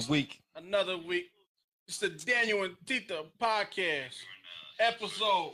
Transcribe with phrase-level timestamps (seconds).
[0.00, 0.40] Another week.
[0.56, 1.26] another week.
[1.86, 4.14] It's the Daniel and Tita podcast,
[4.78, 5.52] episode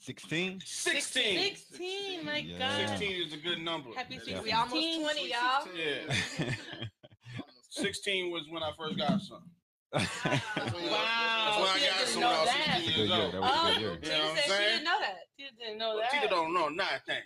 [0.00, 0.60] 16.
[0.62, 1.56] 16.
[1.56, 2.58] 16, my Yeah.
[2.58, 2.88] God.
[2.98, 3.88] 16 is a good number.
[3.96, 4.20] Happy Yeah.
[4.20, 4.42] 16.
[4.42, 5.68] We almost 20, y'all.
[5.74, 6.54] Yeah.
[7.70, 9.50] 16 was when I first got some.
[9.94, 10.02] Wow.
[10.04, 13.32] That's when I got didn't some know when I was 16 years old.
[13.32, 13.80] That was a Oh, good.
[13.80, 15.16] You know Tina said she didn't know that.
[15.38, 16.10] Tia didn't know Well, that.
[16.12, 17.22] Tita don't know nothing.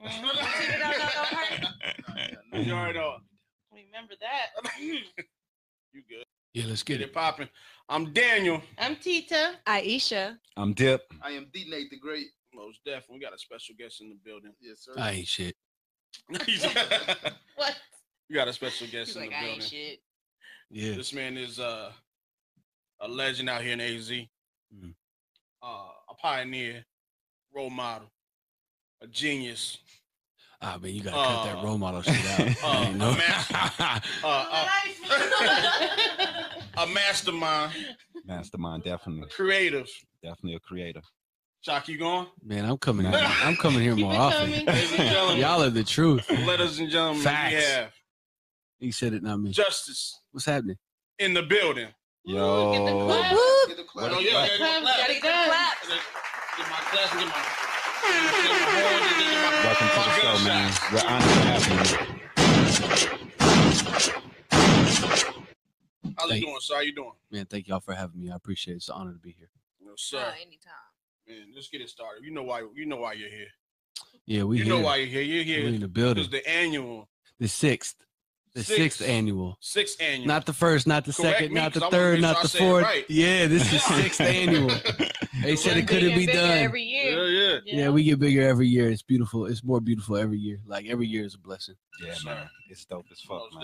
[0.00, 0.60] Mhm.
[0.60, 2.60] Tina don't know her.
[2.62, 3.18] You already know.
[3.72, 4.46] Remember that.
[5.98, 6.24] You good.
[6.54, 7.12] Yeah, let's Get get it it.
[7.14, 7.48] popping.
[7.88, 8.62] I'm Daniel.
[8.78, 9.54] I'm Tita.
[9.66, 10.38] Aisha.
[10.56, 11.02] I'm Dip.
[11.22, 12.26] I am D Nate the Great.
[12.54, 13.16] Most definitely.
[13.16, 14.52] We got a special guest in the building.
[14.60, 14.92] Yes, sir.
[14.96, 15.56] I ain't shit.
[16.30, 16.36] we
[17.56, 17.76] What?
[18.32, 19.54] got a special guest He's in like, the I building.
[19.60, 19.98] ain't shit.
[20.70, 20.94] Yeah.
[20.94, 21.90] This man is uh,
[23.00, 24.08] a legend out here in AZ.
[24.10, 24.94] Mhm.
[25.60, 25.66] Uh,
[26.10, 26.84] a pioneer,
[27.52, 28.08] role model,
[29.02, 29.78] a genius,
[30.60, 32.40] Ah, man, you gotta cut that Uh, role model shit out.
[32.64, 33.16] uh, I ain't know.
[34.24, 34.68] uh,
[36.76, 37.72] a, a mastermind,
[38.24, 39.28] Mastermind, definitely.
[39.30, 39.88] creative.
[40.22, 41.00] Definitely a creator.
[41.60, 42.26] Shock, you going?
[42.44, 43.06] man, I'm coming.
[43.12, 44.50] Here, I'm coming here more often.
[44.50, 46.28] Ladies and gentlemen, Y'all are the truth.
[46.30, 47.54] ladies and gentlemen, Facts.
[47.54, 47.92] we have
[48.80, 49.50] He said it, not me.
[49.50, 50.76] justice What's happening?
[51.20, 51.88] in the building.
[52.24, 52.72] Yo.
[52.72, 53.30] Get the clap.
[53.68, 54.12] Get the Well, clap.
[54.12, 54.96] no, yeah, yeah, Clap, clap.
[54.98, 55.28] gotta Get go.
[55.28, 55.76] clap.
[55.82, 57.28] Get my class and get my.
[57.28, 57.67] Get my horns and get my-
[58.08, 60.72] Welcome to the show, man.
[60.92, 61.74] We're honored to have you.
[66.16, 66.74] How's it Thank- doing, sir?
[66.76, 67.12] How you doing?
[67.30, 68.30] Man, thank y'all for having me.
[68.30, 68.76] I appreciate it.
[68.78, 69.50] It's an honor to be here.
[69.84, 70.34] No, Oh, sir.
[70.40, 70.72] anytime.
[71.26, 72.24] Man, let's get it started.
[72.24, 72.66] You know why?
[72.74, 73.48] You know why you're here.
[74.24, 74.74] Yeah, we you here.
[74.74, 75.22] know why you're here.
[75.22, 75.60] You're here.
[75.60, 76.30] We're in here the because building.
[76.30, 77.96] the annual The sixth.
[78.58, 78.98] The Sixth.
[78.98, 79.56] sixth annual.
[79.60, 80.26] sixth annual.
[80.26, 82.42] Not the first, not the Correct second, me, not 'cause the third, make not I
[82.42, 82.82] the fourth.
[82.84, 83.04] right.
[83.08, 84.68] Yeah, this is sixth annual.
[85.44, 86.58] They said it couldn't be done.
[86.58, 87.28] every yeah, year.
[87.28, 87.58] yeah.
[87.84, 88.90] Yeah, we get bigger every year.
[88.90, 89.46] It's beautiful.
[89.46, 90.58] It's more beautiful every year.
[90.66, 91.76] Like every year is a blessing.
[92.04, 92.30] Yeah, Sir.
[92.30, 92.48] man.
[92.68, 93.62] It's dope as fuck, Most man.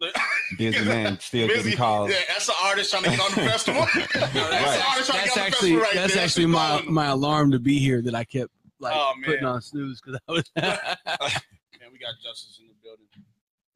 [0.00, 0.22] definitely.
[0.58, 1.62] Busy man, still Busy.
[1.62, 2.10] getting calls.
[2.10, 3.86] Yeah, that's an artist trying to get on the festival.
[3.94, 4.34] that's an Right.
[4.34, 6.24] artist trying to That's get on the actually festival right that's there.
[6.24, 6.94] actually She's my calling them.
[6.94, 8.50] my alarm to be here that I kept
[8.80, 9.24] like Oh, man.
[9.30, 10.44] putting on snooze because I was.
[10.56, 13.06] Man, we got justice in the building.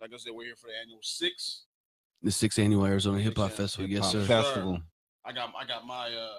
[0.01, 1.65] Like I said, we're here for the annual six.
[2.23, 3.87] the sixth annual Arizona Hip Hop Festival.
[3.89, 4.25] Hip Yes, sir.
[4.25, 4.81] Festival.
[5.25, 6.39] I got I got my uh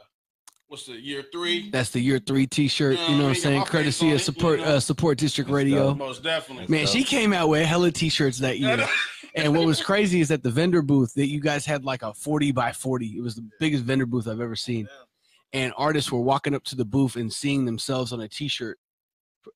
[0.68, 1.70] what's the year three?
[1.72, 2.98] That's the year three T-shirt.
[3.00, 3.60] You know what I'm saying?
[3.60, 4.76] my face Courtesy on of it, support you know.
[4.76, 5.90] uh, support District That's Radio.
[5.90, 5.98] dope.
[5.98, 6.64] Most definitely.
[6.64, 6.94] That's Man, dope.
[6.96, 8.88] she came out with a hella T-shirts that year.
[9.36, 12.14] and what was crazy is that the vendor booth that you guys had like a
[12.14, 13.06] 40 by 40.
[13.18, 14.88] It was the biggest vendor booth I've ever seen.
[15.54, 18.78] And artists were walking up to the booth and seeing themselves on a T-shirt.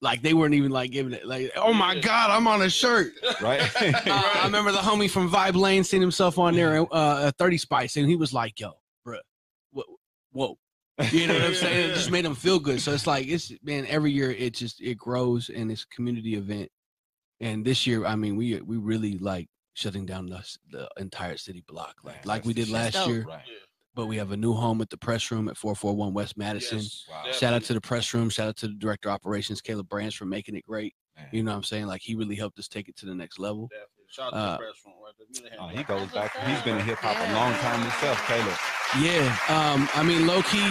[0.01, 2.01] Like they weren't even like giving it like, oh my Yeah.
[2.01, 3.13] God, I'm on a shirt.
[3.41, 3.61] Right?
[3.81, 7.57] Uh, I remember the homie from Vibe Lane seeing himself on there, uh, a 30
[7.57, 8.71] Spice, and he was like, yo,
[9.07, 9.19] bruh,
[9.71, 9.83] whoa,
[10.31, 10.57] whoa.
[11.11, 11.89] You know what I'm saying?
[11.91, 12.79] It just made him feel good.
[12.81, 16.35] So it's like, it's man, every year it just, it grows and it's a community
[16.35, 16.69] event.
[17.39, 21.63] And this year, I mean, we, we really like shutting down the, the entire city
[21.67, 23.07] block, like, Man, like we did last dope.
[23.09, 23.41] year, right.
[23.95, 26.79] But we have a new home at the press room at 441 West Madison.
[26.79, 27.31] Yes, Wow.
[27.31, 28.29] Shout out to the press room.
[28.29, 30.95] Shout out to the director of operations, Caleb Branch, for making it great.
[31.17, 31.27] Man.
[31.31, 31.87] You know what I'm saying?
[31.87, 33.69] Like he really helped us take it to the next level.
[34.07, 35.27] Shout out to Uh, the press room right there.
[35.33, 36.33] Give me the Oh, he goes back.
[36.35, 36.65] what's He's up.
[36.65, 38.57] been in hip hop a long time himself, Caleb.
[38.99, 40.69] Yeah, um, I mean, low key,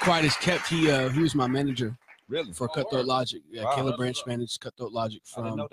[0.00, 0.68] quiet as kept.
[0.68, 1.96] He uh, he was my manager
[2.28, 2.52] Really?
[2.52, 3.06] for Oh, Cutthroat word.
[3.06, 3.42] Logic.
[3.50, 4.26] Yeah, Wow, Caleb Branch what's up.
[4.26, 5.66] managed Cutthroat Logic from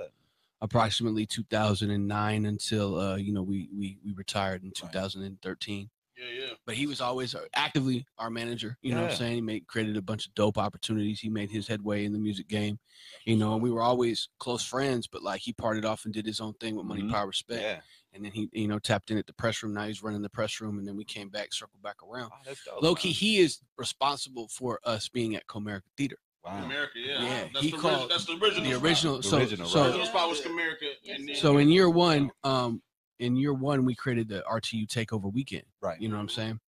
[0.61, 5.89] approximately 2009 until uh, you know we we we retired in 2013.
[6.23, 6.53] Yeah, yeah.
[6.65, 8.77] But he was always uh, actively our manager.
[8.81, 9.35] You know what I'm saying?
[9.35, 11.19] He made created a bunch of dope opportunities.
[11.19, 12.79] He made his headway in the music game.
[13.25, 15.07] You know, and we were always close friends.
[15.07, 17.11] But like he parted off and did his own thing with Money, Mhm.
[17.11, 17.61] Power, Respect.
[17.61, 17.79] Yeah.
[18.13, 19.73] And then he you know tapped in at the press room.
[19.73, 20.77] Now he's running the press room.
[20.77, 22.31] And then we came back, circled back around.
[22.33, 22.97] Oh, that's dope, Low man.
[23.01, 26.17] he is responsible for us being at Comerica Theater.
[26.45, 26.65] Wow.
[26.65, 27.23] America, yeah.
[27.23, 28.11] Yeah, That's he the called.
[28.11, 28.63] That's the original.
[28.65, 28.83] The spot.
[28.83, 29.17] original.
[29.17, 30.85] The So original, The so original spot was America.
[31.01, 31.41] Yes, and then, sir.
[31.41, 32.81] so in year one, um,
[33.19, 35.63] in year one, we created the RTU Takeover Weekend.
[35.81, 35.99] Right.
[35.99, 36.59] You know what I'm saying?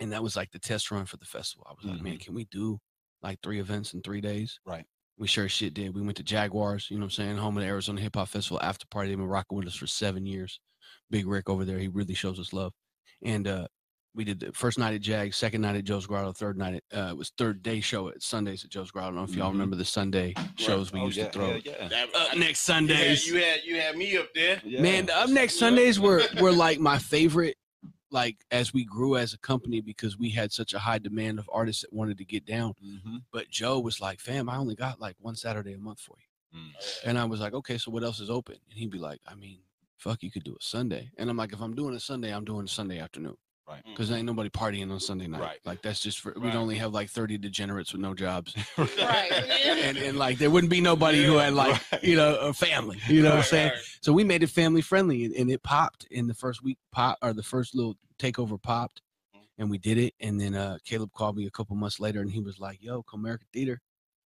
[0.00, 1.66] And that was like the test run for the festival.
[1.68, 2.78] I was like, man, can we do
[3.22, 4.60] like three events in three days?
[4.64, 4.84] Right.
[5.18, 5.94] We sure shit did.
[5.94, 8.28] We went to Jaguars, you know what I'm saying, home of the Arizona Hip Hop
[8.28, 9.08] Festival after party.
[9.08, 10.60] They've been rocking with us for seven years.
[11.10, 12.72] Big Rick over there, he really shows us love.
[13.24, 13.66] And uh
[14.18, 16.98] we did the first night at Jag, second night at Joe's Grotto, third night at
[16.98, 19.06] uh it was third day show at Sundays at Joe's Grotto.
[19.06, 19.52] I don't know if y'all Mhm.
[19.52, 21.50] remember the Sunday shows we Oh, used yeah, to throw.
[21.54, 21.88] yeah, yeah.
[21.88, 23.26] that, Up I- next you had, Sundays.
[23.28, 24.60] you had you had me up there.
[24.64, 24.82] Yeah.
[24.82, 27.56] Man, the up next Sundays were were like my favorite.
[28.10, 31.48] Like as we grew as a company because we had such a high demand of
[31.52, 32.74] artists that wanted to get down.
[32.84, 33.22] Mhm.
[33.32, 36.58] But Joe was like, "Fam, I only got like one Saturday a month for you."
[36.58, 36.72] Mm.
[37.04, 39.34] And I was like, "Okay, so what else is open?" And he'd be like, "I
[39.36, 39.60] mean,
[39.98, 42.46] fuck, you could do a Sunday." And I'm like, "If I'm doing a Sunday, I'm
[42.46, 43.36] doing a Sunday afternoon."
[43.68, 43.82] Right.
[43.84, 45.40] because ain't nobody partying on Sunday night.
[45.42, 45.58] Right.
[45.64, 46.40] Like that's just for Right.
[46.40, 48.88] we'd only have like thirty degenerates with no jobs, Right.
[49.32, 52.02] and and like there wouldn't be nobody who had like Right.
[52.04, 52.98] you know a family.
[53.08, 53.68] You know what I'm saying?
[53.72, 53.78] right.
[54.00, 56.78] So we made it family friendly, and, and it popped in the first week.
[56.92, 59.02] Pop or the first little takeover popped,
[59.58, 60.14] and we did it.
[60.20, 63.02] And then uh, Caleb called me a couple months later, and he was like, "Yo,
[63.02, 63.80] Comerica Theater,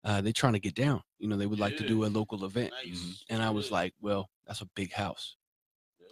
[0.05, 1.03] uh, they're trying to get down.
[1.21, 3.25] You know, they would like to do a local event." Nice.
[3.31, 3.75] And I was Yeah.
[3.75, 5.37] like, "Well, that's a big house.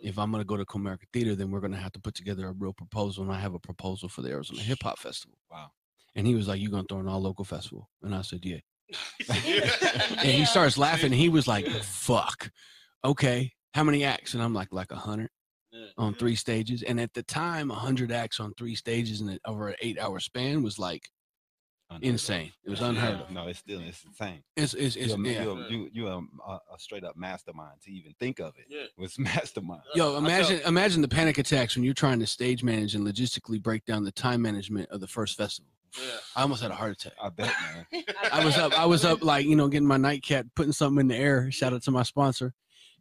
[0.00, 0.10] Yeah.
[0.10, 2.52] If I'm gonna go to Comerica Theater, then we're gonna have to put together a
[2.52, 5.38] real proposal." And I have a proposal for the Arizona Hip Hop Festival.
[5.50, 5.70] Wow.
[6.14, 8.58] And he was like, You're gonna throw an all local festival?" And I said, "Yeah."
[9.28, 11.06] And he starts laughing.
[11.06, 12.50] And he was like, "Fuck,
[13.04, 15.30] okay, how many acts?" And I'm like, "Like a hundred
[15.98, 16.36] on three mm-hmm.
[16.36, 19.76] stages." And at the time, a hundred acts on three stages in a, over an
[19.82, 21.15] eight hour span was like Unheard of.
[22.02, 22.52] Insane.
[22.64, 23.30] It was unheard of.
[23.30, 24.42] No, it's still it's insane.
[24.56, 25.42] It's it's, it's You're, a- yeah.
[25.44, 28.64] you're, you you a, a, a straight up mastermind to even think of it.
[28.68, 28.82] Yeah.
[28.82, 29.82] It was mastermind.
[29.94, 33.62] Yo, imagine tell- imagine the panic attacks when you're trying to stage manage and logistically
[33.62, 35.70] break down the time management of the first festival.
[35.98, 36.16] Yeah.
[36.34, 37.12] I almost had a heart attack.
[37.22, 37.52] I bet,
[37.92, 38.02] man.
[38.32, 41.08] I was up, I was up like, you know, getting my nightcap, putting something in
[41.08, 41.50] the air.
[41.50, 42.52] Shout out to my sponsor.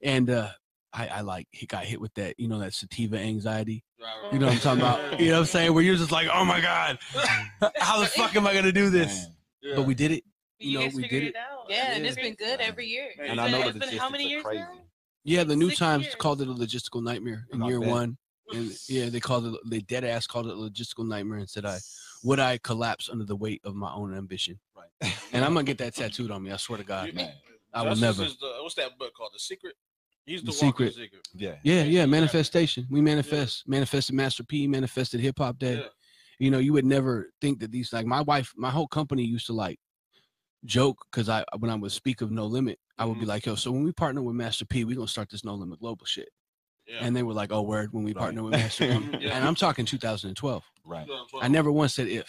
[0.02, 0.50] And uh
[0.94, 3.84] I, I like he got hit with that, you know, that sativa anxiety.
[4.02, 5.20] Right, You know what I'm talking about?
[5.20, 5.74] You know what I'm saying?
[5.74, 7.00] Where you're just like, oh my God,
[7.78, 9.28] how the fuck am I gonna do this?
[9.62, 9.76] Yeah.
[9.76, 10.24] But we did it.
[10.60, 11.66] You, You know, guys we figured did it out.
[11.70, 13.10] Yeah, and it's been good every year.
[13.18, 14.60] Man, And I know the it's been logistics how many years crazy.
[14.62, 14.70] now?
[15.24, 16.16] Yeah, the new Six times years.
[16.16, 17.90] called it a logistical nightmare in year bet.
[17.90, 18.18] one.
[18.54, 21.66] And yeah, they called it they dead ass called it a logistical nightmare and said
[21.66, 21.80] I
[22.24, 24.60] would I collapse under the weight of my own ambition.
[24.76, 25.18] Right.
[25.34, 26.52] And I'm gonna get that tattooed on me.
[26.52, 27.12] I swear to God.
[27.14, 27.32] Man.
[27.74, 28.30] I will Justice never.
[28.30, 29.32] The, what's that book called?
[29.34, 29.74] The Secret.
[30.26, 30.94] He's the, The Secret.
[30.96, 31.28] Secret.
[31.34, 31.56] Yeah.
[31.64, 32.88] Yeah, Yeah, yeah, manifestation.
[32.90, 33.68] We manifest.
[33.68, 35.76] Manifested Master P, manifested Hip Hop Day.
[35.76, 35.88] Yeah.
[36.40, 39.46] You know, you would never think that these like my wife, my whole company used
[39.48, 39.78] to like
[40.66, 43.30] joke because I when I would speak of No Limit, I would be Mhm.
[43.30, 45.80] like, yo, so when we partner with Master P, we're gonna start this No Limit
[45.80, 46.30] Global shit.
[46.88, 47.00] Yeah.
[47.02, 48.20] And they were like, oh, word, when we Right.
[48.22, 49.10] partner with Master P.
[49.22, 49.36] Yeah.
[49.38, 50.64] And I'm talking 2012.
[50.86, 51.08] Right.
[51.42, 52.28] I never once said if.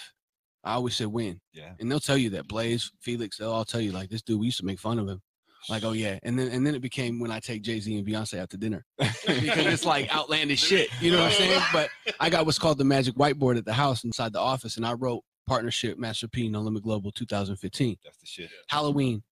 [0.65, 1.41] I always said when.
[1.53, 1.75] Yeah.
[1.79, 4.47] And they'll tell you that Blaze, Felix, they'll all tell you like this dude, we
[4.47, 5.21] used to make fun of him.
[5.69, 6.19] Like, oh yeah.
[6.23, 8.85] And then and then it became when I take Jay-Z and Beyonce out to dinner.
[8.99, 10.89] because it's like outlandish shit.
[11.01, 11.63] You know what I'm saying?
[11.73, 11.91] But
[12.21, 14.93] I got what's called the magic whiteboard at the house inside the office, and I
[14.93, 17.97] wrote partnership Master P No Limit Global 2015.
[18.05, 18.51] That's the shit.
[18.69, 19.23] Halloween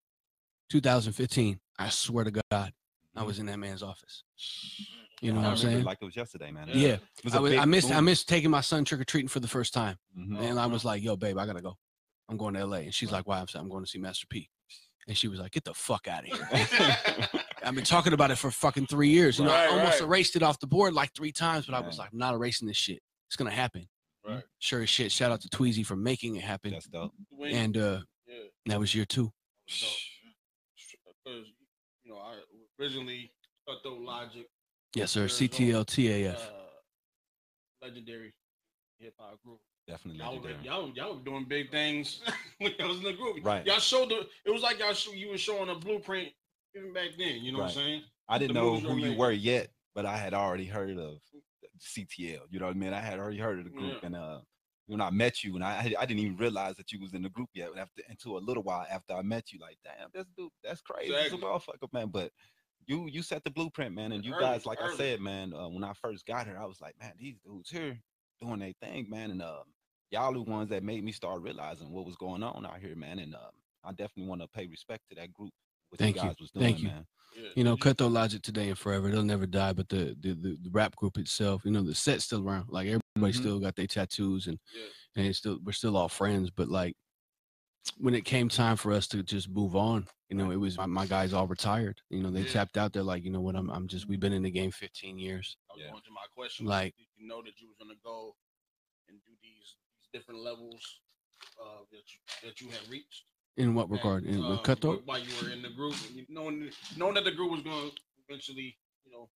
[0.71, 1.61] 2015.
[1.79, 2.73] I swear to God,
[3.17, 4.25] I was in that man's office.
[5.21, 5.85] You know I what I'm saying?
[5.85, 6.69] Like it was yesterday, man.
[6.73, 6.89] Yeah.
[6.95, 8.05] It was I, was, I missed I boom.
[8.07, 9.97] missed taking my son trick or treating for the first time.
[10.19, 10.39] Mhm.
[10.41, 11.77] And I was like, yo, babe, I gotta go.
[12.29, 12.77] I'm going to LA.
[12.79, 13.19] And she's Right.
[13.19, 13.39] like, why?
[13.41, 14.49] I'm saying I'm going to see Master P.
[15.07, 16.97] And she was like, get the fuck out of here.
[17.65, 19.39] I've been talking about it for fucking three years.
[19.39, 20.09] You know, I almost right.
[20.09, 22.69] erased it off the board like three times, but I was like, I'm not erasing
[22.69, 23.01] this shit.
[23.29, 23.87] It's gonna happen.
[24.27, 24.43] Right.
[24.59, 25.13] Sure as shit.
[25.13, 26.73] Shout out to Tweezy for making it happen.
[26.73, 27.13] That's dope.
[27.43, 28.35] And uh yeah.
[28.67, 29.33] that was year two.
[29.67, 31.47] Because
[32.05, 32.37] you know, I
[32.81, 33.33] originally
[33.69, 34.47] Cutthroat Logic,
[34.95, 35.23] Yes, sir.
[35.23, 36.37] Arizona, CTLTAF.
[36.37, 36.39] uh,
[37.83, 38.33] legendary
[38.99, 39.59] hip hop group.
[39.87, 42.21] Definitely Y'all, were, y'all, y'all were doing big things
[42.59, 43.39] when y'all was in the group.
[43.43, 43.67] Right.
[43.67, 44.27] Y'all showed the.
[44.47, 46.29] It was like y'all show, you were showing a blueprint
[46.75, 47.43] even back then.
[47.45, 48.03] You know what I'm saying?
[48.29, 49.19] I didn't the know who you made.
[49.19, 51.19] were yet, but I had already heard of
[51.79, 52.41] CTL.
[52.51, 52.95] You know what I mean?
[52.95, 54.07] I had already heard of the group, Yeah.
[54.07, 54.39] and uh,
[54.87, 57.29] when I met you, and I I didn't even realize that you was in the
[57.29, 57.69] group yet.
[57.77, 61.13] After until a little while after I met you, like, damn, this dude, that's crazy,
[61.13, 61.47] This a Exactly.
[61.47, 62.09] motherfucker, man.
[62.09, 62.33] But
[62.87, 65.69] you you set the blueprint, man, and you Early, guys, like I said, man, uh,
[65.69, 68.01] when I first got here, I was like, man, these dudes here
[68.41, 69.63] doing their thing, man, and um,
[70.11, 73.19] y'all the ones that made me start realizing what was going on out here, man,
[73.19, 73.41] and um,
[73.85, 75.53] I definitely want to pay respect to that group.
[75.91, 76.35] What Thank you you.
[76.41, 76.89] was doing, Thank you.
[76.89, 77.07] man.
[77.37, 77.49] Yeah.
[77.57, 79.11] You know, Did Cutthroat Logic today and forever.
[79.11, 79.73] They'll never die.
[79.73, 82.67] But the the, the, the rap group itself, you know, the set's still around.
[82.69, 83.41] Like everybody Mhm.
[83.41, 84.87] still got their tattoos and Yeah.
[85.17, 86.51] and it's still we're still all friends.
[86.51, 86.95] But like
[87.99, 90.87] when it came time for us to just move on, you know, it was my,
[90.87, 92.01] my guys all retired.
[92.09, 92.53] You know, they Yeah.
[92.53, 92.93] tapped out.
[92.93, 95.57] They're like, you know what, I'm I'm just we've been in the game 15 years.
[95.71, 95.91] I was Yeah.
[95.91, 96.67] going to my question.
[96.67, 98.37] Like- did you know that you was gonna go
[99.09, 100.81] and do these these different levels
[101.61, 103.25] uh, that you that you had reached?
[103.57, 104.25] In what at, regard?
[104.25, 105.03] In uh, Cutthroat?
[105.05, 107.91] While you were in the group, and you- knowing knowing that the group was going
[107.91, 107.97] to
[108.29, 109.29] eventually, you know,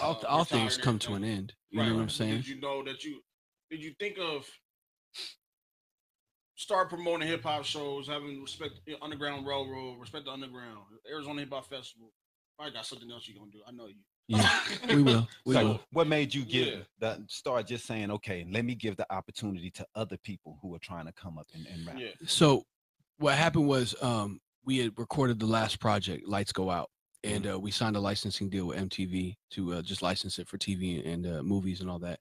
[0.00, 1.54] All, uh, all things come to an end.
[1.70, 2.36] You Right, know what I'm saying?
[2.36, 3.22] Did you know that you
[3.70, 4.46] did you think of
[6.56, 11.52] start promoting hip hop shows, having respect the Underground Railroad, respect the Underground, Arizona Hip
[11.52, 12.12] Hop Festival?
[12.58, 13.62] Probably got something else you're gonna do.
[13.66, 14.02] I know you.
[14.28, 14.48] Yeah,
[14.88, 15.28] we will.
[15.46, 15.80] We so will.
[15.92, 16.76] what made you give Yeah.
[17.00, 20.78] the start just saying, okay, let me give the opportunity to other people who are
[20.78, 21.96] trying to come up and, and rap?
[21.98, 22.10] Yeah.
[22.26, 22.64] So
[23.18, 26.88] what happened was um we had recorded the last project, Lights Go Out,
[27.24, 27.54] and Mm-hmm.
[27.56, 31.06] uh, we signed a licensing deal with MTV to uh, just license it for TV
[31.06, 32.20] and uh, movies and all that.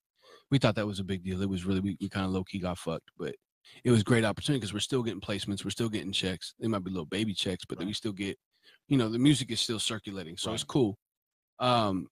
[0.50, 1.42] We thought that was a big deal.
[1.42, 3.36] It was really we, we kind of low key got fucked, but
[3.84, 6.56] it was a great opportunity because we're still getting placements, we're still getting checks.
[6.60, 8.38] They might be little baby checks, but then we still get,
[8.88, 10.98] you know, the music is still circulating, so it's cool.
[11.62, 12.08] Um,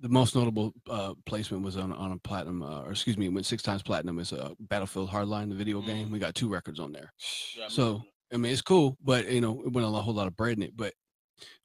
[0.00, 3.32] the most notable uh, placement was on on a platinum, uh, or excuse me, it
[3.32, 4.18] went six times platinum.
[4.18, 6.10] It's a Battlefield Hardline, the video game.
[6.10, 7.12] We got two records on there.
[7.56, 8.06] Yeah, So remember.
[8.32, 10.62] I mean, it's cool, but you know, it went a whole lot of bread in
[10.62, 10.76] it.
[10.76, 10.94] But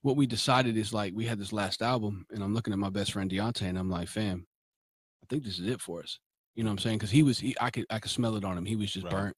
[0.01, 2.89] what we decided is like we had this last album, and I'm looking at my
[2.89, 4.45] best friend Deontay, and I'm like, fam,
[5.23, 6.19] I think this is it for us.
[6.55, 6.97] You know what I'm saying?
[6.97, 8.65] Because he was, he, I could, I could smell it on him.
[8.65, 9.11] He was just Right.
[9.13, 9.35] burnt.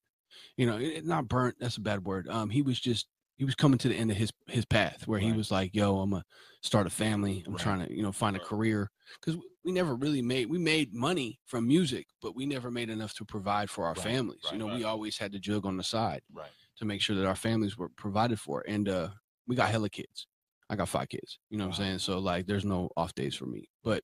[0.55, 1.55] You know, it- it- not burnt.
[1.59, 2.27] That's a bad word.
[2.29, 5.19] Um, he was just, he was coming to the end of his his path where
[5.19, 6.23] he was like, yo, I'm gonna
[6.61, 7.43] start a family.
[7.45, 7.61] I'm Right.
[7.61, 8.89] trying to, you know, find a career
[9.21, 13.13] because we never really made we made money from music, but we never made enough
[13.15, 14.39] to provide for our Right, families.
[14.43, 14.75] right, you know, right.
[14.75, 16.51] we always had to jug on the side Right.
[16.77, 18.63] to make sure that our families were provided for.
[18.67, 19.11] And uh
[19.47, 20.27] we got hella kids.
[20.69, 21.39] I got five kids.
[21.49, 21.99] You know what I'm saying?
[21.99, 23.69] So like there's no off days for me.
[23.83, 24.03] But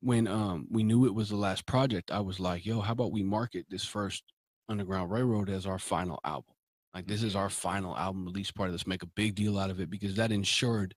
[0.00, 3.12] when um we knew it was the last project, I was like, yo, how about
[3.12, 4.24] we market this first
[4.68, 6.54] Underground Railroad as our final album?
[6.98, 8.72] Like this is our final album release party.
[8.72, 10.96] Let's make a big deal out of it because that ensured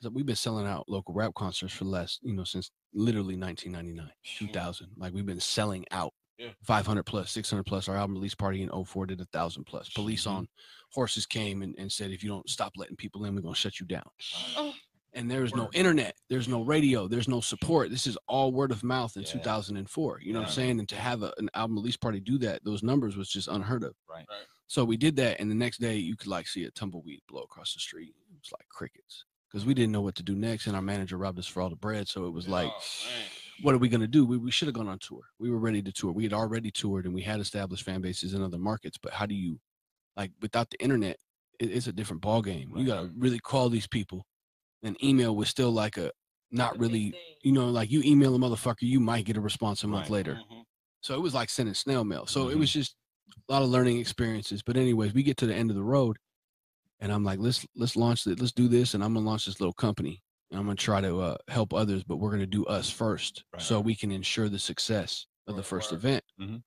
[0.00, 4.10] because we've been selling out local rap concerts for less, you know, since literally 1999,
[4.38, 4.88] 2000.
[4.96, 6.48] Like we've been selling out Yeah.
[6.62, 7.86] 500 plus, 600 plus.
[7.86, 9.90] Our album release party in 04 did a thousand plus.
[9.90, 10.30] Police Mhm.
[10.30, 10.48] on
[10.90, 13.60] horses came and, and said, if you don't stop letting people in, we're going to
[13.60, 14.08] shut you down.
[14.56, 14.72] Oh.
[15.12, 17.90] And there's no internet, there's no radio, there's no support.
[17.90, 19.32] This is all word of mouth in Yeah.
[19.32, 20.20] 2004.
[20.22, 20.78] You know what I'm saying?
[20.80, 23.84] And to have a, an album release party do that, those numbers was just unheard
[23.84, 23.94] of.
[24.08, 24.24] Right.
[24.30, 24.46] Right.
[24.74, 25.38] So we did that.
[25.40, 28.08] And the next day, you could like see a tumbleweed blow across the street.
[28.28, 30.66] It was like crickets because we didn't know what to do next.
[30.66, 32.08] And our manager robbed us for all the bread.
[32.08, 32.80] So it was like, Oh,
[33.62, 34.26] what are we going to do?
[34.26, 35.20] We, we should have gone on tour.
[35.38, 36.10] We were ready to tour.
[36.10, 38.98] We had already toured and we had established fan bases in other markets.
[39.00, 39.60] But how do you,
[40.16, 41.18] like, without the internet,
[41.60, 42.72] it, it's a different ball game.
[42.76, 44.26] You got to really call these people.
[44.82, 46.10] And email was still like a
[46.50, 47.14] not really,
[47.44, 50.26] you know, like you email a motherfucker, you might get a response a month Right.
[50.26, 50.40] later.
[50.50, 50.64] Mhm.
[51.00, 52.26] So it was like sending snail mail.
[52.26, 52.58] So it Mhm.
[52.58, 52.96] was just
[53.48, 54.62] a lot of learning experiences.
[54.62, 56.16] But anyways, we get to the end of the road,
[57.00, 58.40] and I'm like, let's let's launch it.
[58.40, 60.22] Let's do this, and I'm gonna launch this little company.
[60.50, 63.62] And I'm gonna try to uh, help others, but we're gonna do us first, Right.
[63.62, 65.98] so we can ensure the success of the first right.
[65.98, 66.24] event.
[66.38, 66.60] Word.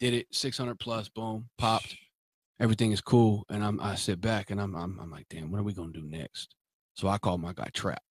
[0.00, 1.94] Did it, 600 plus, boom, popped.
[2.58, 5.60] Everything is cool, and I'm I sit back and I'm I'm, I'm like, damn, what
[5.60, 6.54] are we gonna do next?
[6.94, 8.02] So I call my guy Trap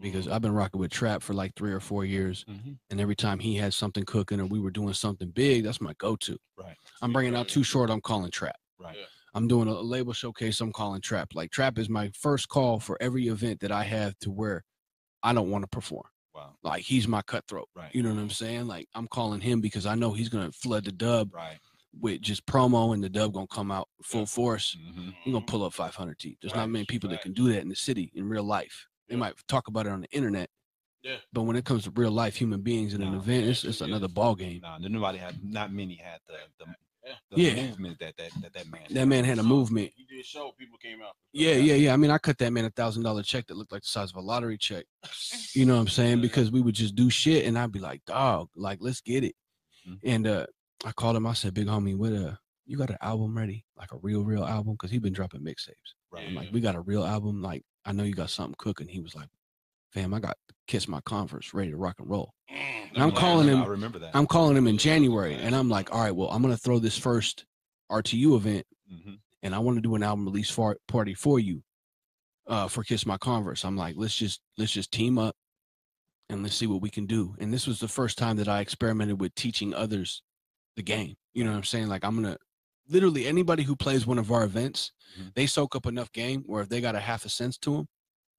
[0.00, 2.44] because I've been rocking with Trap for like three or four years.
[2.48, 2.78] Mhm.
[2.90, 5.94] And every time he had something cooking or we were doing something big, that's my
[5.98, 6.36] go-to.
[6.56, 6.76] Right.
[7.02, 7.90] I'm bringing out Too Short.
[7.90, 8.56] I'm calling Trap.
[8.78, 8.96] Right.
[8.98, 9.04] Yeah.
[9.34, 10.60] I'm doing a label showcase.
[10.60, 11.34] I'm calling Trap.
[11.34, 14.62] Like Trap is my first call for every event that I have to where
[15.22, 16.06] I don't want to perform.
[16.34, 16.56] Wow.
[16.62, 17.68] Like he's my cutthroat.
[17.74, 17.94] Right.
[17.94, 18.66] You know what I'm saying?
[18.66, 21.58] Like I'm calling him because I know he's gonna flood the dub Right.
[22.00, 24.26] with just promo, and the dub gonna come out full Yeah.
[24.26, 24.76] force.
[24.76, 26.38] hmm We're gonna pull up 500 deep.
[26.42, 28.88] There's not many people that can do that in the city in real life.
[29.08, 29.20] They Yeah.
[29.20, 30.50] might talk about it on the internet,
[31.02, 31.16] Yeah.
[31.32, 33.80] but when it comes to real life human beings in an event, yeah, it's, it's
[33.80, 34.12] it another is.
[34.12, 34.60] ball game.
[34.62, 35.42] Nah, nobody had.
[35.44, 37.14] Not many had the the, Yeah.
[37.30, 37.66] the Yeah.
[37.68, 38.86] movement that that that, that man.
[38.90, 39.92] That man had a So, movement.
[39.94, 40.52] He did show.
[40.52, 41.16] People came out.
[41.32, 41.92] Yeah, yeah, yeah.
[41.92, 44.10] I mean, I cut that man a thousand dollar check that looked like the size
[44.10, 44.86] of a lottery check.
[45.54, 46.20] You know what I'm saying?
[46.20, 49.36] Because we would just do shit, and I'd be like, "Dog, like, let's get it."
[49.86, 50.00] Mhm.
[50.02, 50.46] And uh,
[50.84, 51.26] I called him.
[51.26, 52.34] I said, "Big homie, what uh,
[52.66, 53.64] you got an album ready?
[53.76, 54.72] Like a real, real album?
[54.72, 55.92] Because he been dropping mixtapes.
[56.10, 56.26] Right.
[56.26, 56.52] I'm like, Yeah.
[56.54, 57.40] we got a real album.
[57.42, 59.28] Like, I know you got something cooking." He was like,
[59.92, 60.36] "Fam, I got
[60.66, 63.98] Kiss My Converse ready to rock and roll." Mm, And I'm calling him- I remember
[64.00, 64.14] that.
[64.14, 66.96] I'm calling him in January, and I'm like, "All right, well, I'm gonna throw this
[66.98, 67.44] first
[67.90, 71.62] RTU event hmm and I want to do an album release for, party for you
[72.46, 73.64] uh for Kiss My Converse.
[73.64, 75.36] I'm like, let's just let's just team up
[76.30, 77.34] and let's see what we can do.
[77.38, 80.22] And this was the first time that I experimented with teaching others
[80.76, 81.16] the game.
[81.34, 81.88] You know what I'm saying?
[81.88, 82.38] Like I'm gonna
[82.88, 85.34] literally anybody who plays one of our events, Mhm.
[85.34, 87.88] they soak up enough game where if they got a half a sense to them,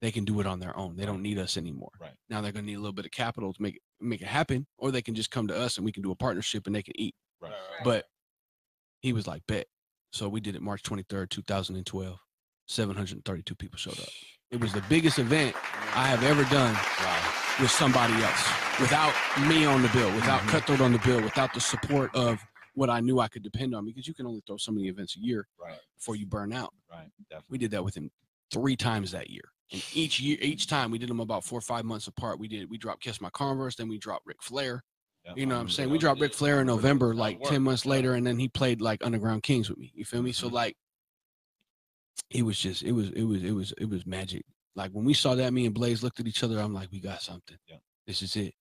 [0.00, 0.96] they can do it on their own.
[0.96, 1.90] They don't need us anymore.
[2.00, 2.14] Right.
[2.28, 4.66] Now they're gonna need a little bit of capital to make it make it happen,
[4.76, 6.82] or they can just come to us and we can do a partnership and they
[6.82, 7.14] can eat.
[7.40, 7.50] Right.
[7.50, 7.84] Right.
[7.84, 8.06] But
[9.00, 9.68] he was like, bet.
[10.12, 12.18] So we did it March 23rd, 2012.
[12.68, 14.08] 732 people showed up.
[14.50, 15.54] It was the biggest event
[15.94, 17.32] I have ever done Wow.
[17.60, 18.44] with somebody else
[18.80, 19.14] without
[19.48, 20.48] me on the bill, without Mhm.
[20.50, 22.40] Cutthroat on the bill, without the support of
[22.76, 25.16] what I knew I could depend on because you can only throw so many events
[25.16, 25.78] a year Right.
[25.96, 26.72] before you burn out.
[26.90, 27.10] Right.
[27.30, 27.46] Definitely.
[27.48, 28.10] We did that with him
[28.52, 29.50] three times that year.
[29.72, 32.38] And each year, each time we did them about four or five months apart.
[32.38, 34.84] We did, we dropped Kiss My Converse, then we dropped Ric Flair.
[35.34, 35.90] You know what I'm saying?
[35.90, 39.04] We dropped Ric Flair in November, like 10 months later, and then he played like
[39.04, 39.90] Underground Kings with me.
[39.92, 40.30] You feel me?
[40.30, 40.52] So Mhm.
[40.52, 40.76] like
[42.30, 44.44] it was just it was it was it was it was magic.
[44.76, 47.00] Like when we saw that, me and Blaze looked at each other, I'm like, we
[47.00, 47.56] got something.
[47.66, 47.78] Yeah.
[48.06, 48.54] This is it.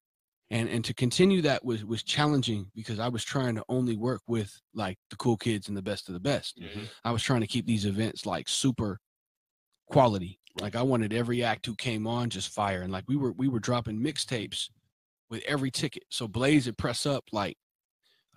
[0.52, 4.22] And and to continue that was was challenging because I was trying to only work
[4.28, 6.54] with like the cool kids and the best of the best.
[6.58, 6.88] Yeah, Mhm.
[7.04, 9.00] I was trying to keep these events like super
[9.88, 10.40] quality.
[10.56, 10.64] Right.
[10.64, 12.82] Like I wanted every act who came on just fire.
[12.84, 14.70] And like we were we were dropping mixtapes
[15.30, 16.04] with every ticket.
[16.10, 17.58] So Blaze would press up like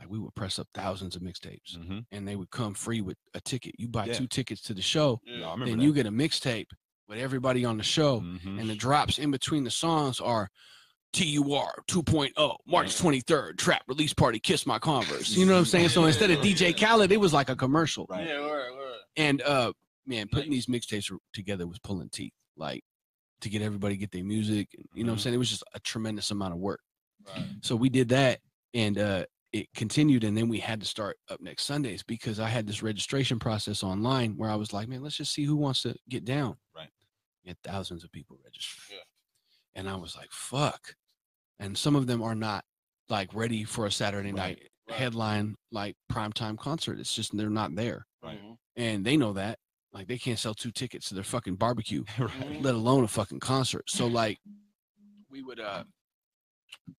[0.01, 2.07] like we would press up thousands of mixtapes Mhm.
[2.13, 3.75] and they would come free with a ticket.
[3.79, 4.15] You buy Yeah.
[4.15, 5.41] two tickets to the show, Yeah.
[5.41, 5.85] No, then that.
[5.85, 6.69] you get a mixtape
[7.09, 8.61] with everybody on the show, Mhm.
[8.61, 10.49] and the drops in between the songs are
[11.13, 15.31] TUR 2.0, oh, March 23rd, Trap Release Party, Kiss My Converse.
[15.37, 15.89] You know what I'm saying?
[15.89, 18.07] So instead of DJ Khaled, it was like a commercial.
[18.09, 18.27] Right.
[18.27, 18.95] Yeah, word, word.
[19.17, 19.73] And uh,
[20.07, 22.33] man, putting these mixtapes together was pulling teeth.
[22.57, 22.83] Like
[23.41, 24.69] to get everybody to get their music.
[24.95, 25.23] You know what I'm Mhm.
[25.23, 25.35] saying?
[25.35, 26.81] It was just a tremendous amount of work.
[27.27, 27.45] Right.
[27.63, 28.41] So we did that
[28.75, 32.49] and uh it continued and then we had to start up next Sundays because I
[32.49, 35.83] had this registration process online where I was like, man, let's just see who wants
[35.83, 36.57] to get down.
[36.77, 36.91] Right.
[37.45, 38.83] We had thousands of people register.
[38.91, 38.99] Yeah.
[39.79, 40.95] And I was like, fuck.
[41.61, 42.65] And some of them are not
[43.09, 44.99] like ready for a Saturday Right, night right.
[44.99, 46.99] headline like primetime concert.
[46.99, 48.05] It's just they're not there.
[48.23, 48.43] Right.
[48.45, 48.57] Mhm.
[48.77, 49.59] And they know that.
[49.93, 52.61] Like they can't sell two tickets to their fucking barbecue right.
[52.61, 53.89] let alone a fucking concert.
[53.89, 54.39] So like
[55.31, 55.85] we would uh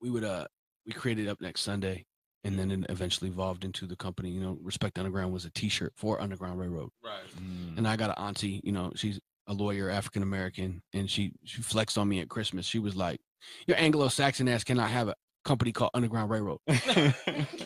[0.01, 0.45] we would uh
[0.85, 2.05] we created up next Sunday
[2.45, 5.91] and then it eventually evolved into the company, you know, Respect Underground was a t-shirt
[5.97, 6.89] for Underground Railroad.
[7.03, 7.19] Right.
[7.37, 7.77] Mm.
[7.77, 9.19] And I got an auntie, you know, she's
[9.49, 12.65] a lawyer, African American, and she she flexed on me at Christmas.
[12.65, 13.19] She was like,
[13.67, 16.59] Your Anglo-Saxon ass cannot have a company called Underground Railroad.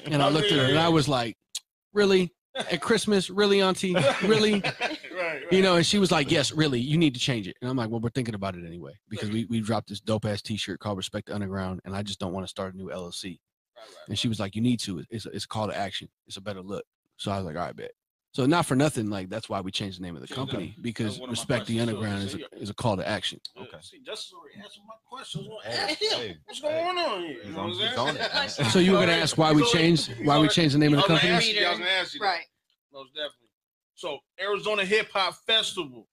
[0.06, 1.36] And I looked at her and I was like,
[1.94, 2.34] Really?
[2.56, 3.30] At Christmas?
[3.30, 3.96] Really, Auntie?
[4.24, 4.62] Really?
[4.62, 5.44] right, right.
[5.52, 7.76] you know, and she was like, "Yes, really, you need to change it." And I'm
[7.76, 10.80] like, "Well, we're thinking about it anyway because we we dropped this dope ass T-shirt
[10.80, 13.38] called Respect the Underground, and I just don't want to start a new LLC." Right,
[13.78, 14.10] right.
[14.10, 15.04] And she was like, "You need to.
[15.10, 16.10] It's a, it's a call to action.
[16.28, 16.86] It's a better look."
[17.18, 17.92] So I was like, "All right, bet."
[18.34, 20.74] So not for nothing, like that's why we changed the name of the Yeah, company
[20.76, 21.98] that- because that's one of my Respect the questions, too.
[22.04, 23.40] Underground is So a, is a call to action.
[23.56, 23.78] Yeah, Okay.
[23.82, 25.42] See, Justice already answered my question.
[25.42, 26.68] I gonna Hey, ask him, hey, What's hey.
[26.68, 27.30] going on here?
[27.30, 28.16] You He's know on- what he's I'm on
[28.50, 28.68] saying?
[28.68, 28.72] it.
[28.72, 31.14] So you were gonna ask why we changed why we changed the name of the
[31.14, 31.38] was gonna company?
[31.38, 32.26] ask you, I was gonna ask you that.
[32.26, 32.46] Right.
[32.92, 33.50] Most definitely.
[33.96, 36.08] So Arizona Hip Hop Festival,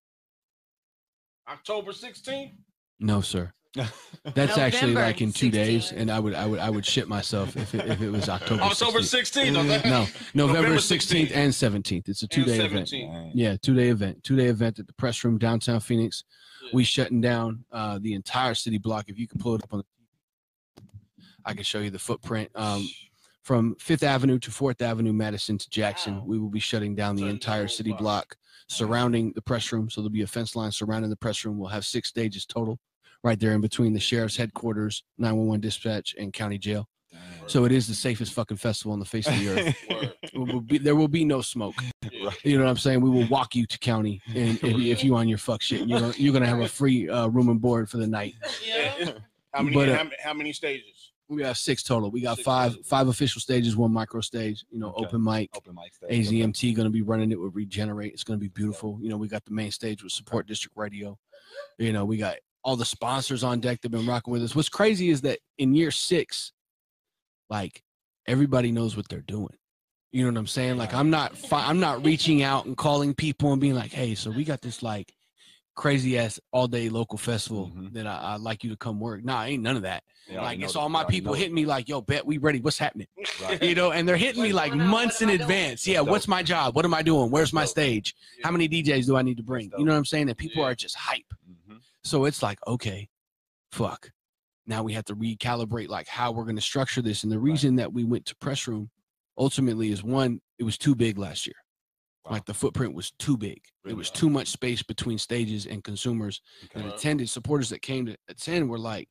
[1.48, 2.52] October 16th.
[2.98, 3.52] No, sir.
[4.34, 7.56] That's actually like in two days, and I would I would I would shit myself
[7.56, 8.62] if it, if it was October.
[8.62, 9.52] October 16th.
[9.54, 9.76] 16th.
[9.78, 9.88] okay?
[9.90, 11.36] No, November November 16th 16th.
[11.36, 12.08] and 17th.
[12.08, 12.88] It's a two day event.
[12.88, 13.30] 17th.
[13.34, 14.24] Yeah, two day event.
[14.24, 16.24] Two day event at the press room downtown Phoenix.
[16.64, 16.70] Yeah.
[16.72, 19.08] We shutting down uh, the entire city block.
[19.08, 20.82] If you can pull it up on the
[21.44, 22.50] I can show you the footprint.
[22.54, 22.88] Um,
[23.42, 26.24] from Fifth Avenue to Fourth Avenue, Madison to Jackson, Wow.
[26.26, 28.00] we will be shutting down the Shutting entire city block.
[28.00, 28.36] block
[28.68, 29.88] surrounding the press room.
[29.88, 31.58] So there'll be a fence line surrounding the press room.
[31.58, 32.78] We'll have six stages total,
[33.24, 36.88] right there in between the sheriff's headquarters, 911 dispatch, and county jail.
[37.12, 37.20] Dang.
[37.48, 39.76] So it is the safest fucking festival on the face of the earth.
[39.90, 40.12] Word.
[40.22, 41.74] It will be, there will be no smoke.
[42.12, 42.30] Yeah.
[42.44, 43.00] You know what I'm saying?
[43.00, 45.98] We will walk you to county, and if, if you on your fuck shit, you're
[46.00, 48.34] gonna, you're gonna have a free uh, room and board for the night.
[48.66, 49.12] Yeah.
[49.54, 49.74] How many?
[49.74, 51.12] But, uh, how, many- how many stages?
[51.28, 52.10] We have six total.
[52.10, 52.88] We got Six five stages.
[52.88, 54.64] five official stages, one micro stage.
[54.70, 55.06] You know, Okay.
[55.06, 55.48] open mic.
[55.56, 56.10] Open mic stage.
[56.28, 56.40] okay.
[56.42, 58.12] AZMT going to be running it with Regenerate.
[58.12, 58.98] It's going to be beautiful.
[59.00, 61.18] You know, we got the main stage with Support District Radio.
[61.78, 64.54] You know, we got all the sponsors on deck that have been rocking with us.
[64.54, 66.52] What's crazy is that in year six,
[67.48, 67.82] like
[68.26, 69.54] everybody knows what they're doing.
[70.12, 70.76] You know what I'm saying?
[70.76, 74.14] Like I'm not fi- I'm not reaching out and calling people and being like, hey,
[74.14, 75.12] so we got this like
[75.76, 77.92] crazy ass all day local festival Mhm.
[77.92, 79.24] that I, I'd like you to come work.
[79.24, 80.02] Nah, ain't none of that.
[80.28, 82.60] Already Like it's all my people hitting me like, yo, bet we ready.
[82.60, 83.06] What's happening?
[83.42, 83.62] Right.
[83.62, 85.42] you know, and they're hitting me like months in am I doing?
[85.42, 85.86] advance.
[85.86, 86.74] Yeah, what's my job?
[86.76, 87.30] What am I doing?
[87.30, 88.14] Where's my stage?
[88.42, 89.72] How many DJs do I need to bring?
[89.78, 90.26] You know what I'm saying?
[90.26, 90.68] That people Yeah.
[90.70, 91.24] are just hype.
[92.04, 93.08] So it's like, okay,
[93.72, 94.10] fuck.
[94.66, 97.22] Now we have to recalibrate like how we're going to structure this.
[97.24, 98.90] And the reason that we went to press room
[99.36, 101.56] ultimately is one, it was too big last year.
[102.24, 102.32] Wow.
[102.32, 103.60] Like the footprint was too big.
[103.84, 103.96] There Really?
[103.98, 106.82] was too much space between stages and consumers Okay.
[106.86, 109.08] that attended supporters that came to attend were like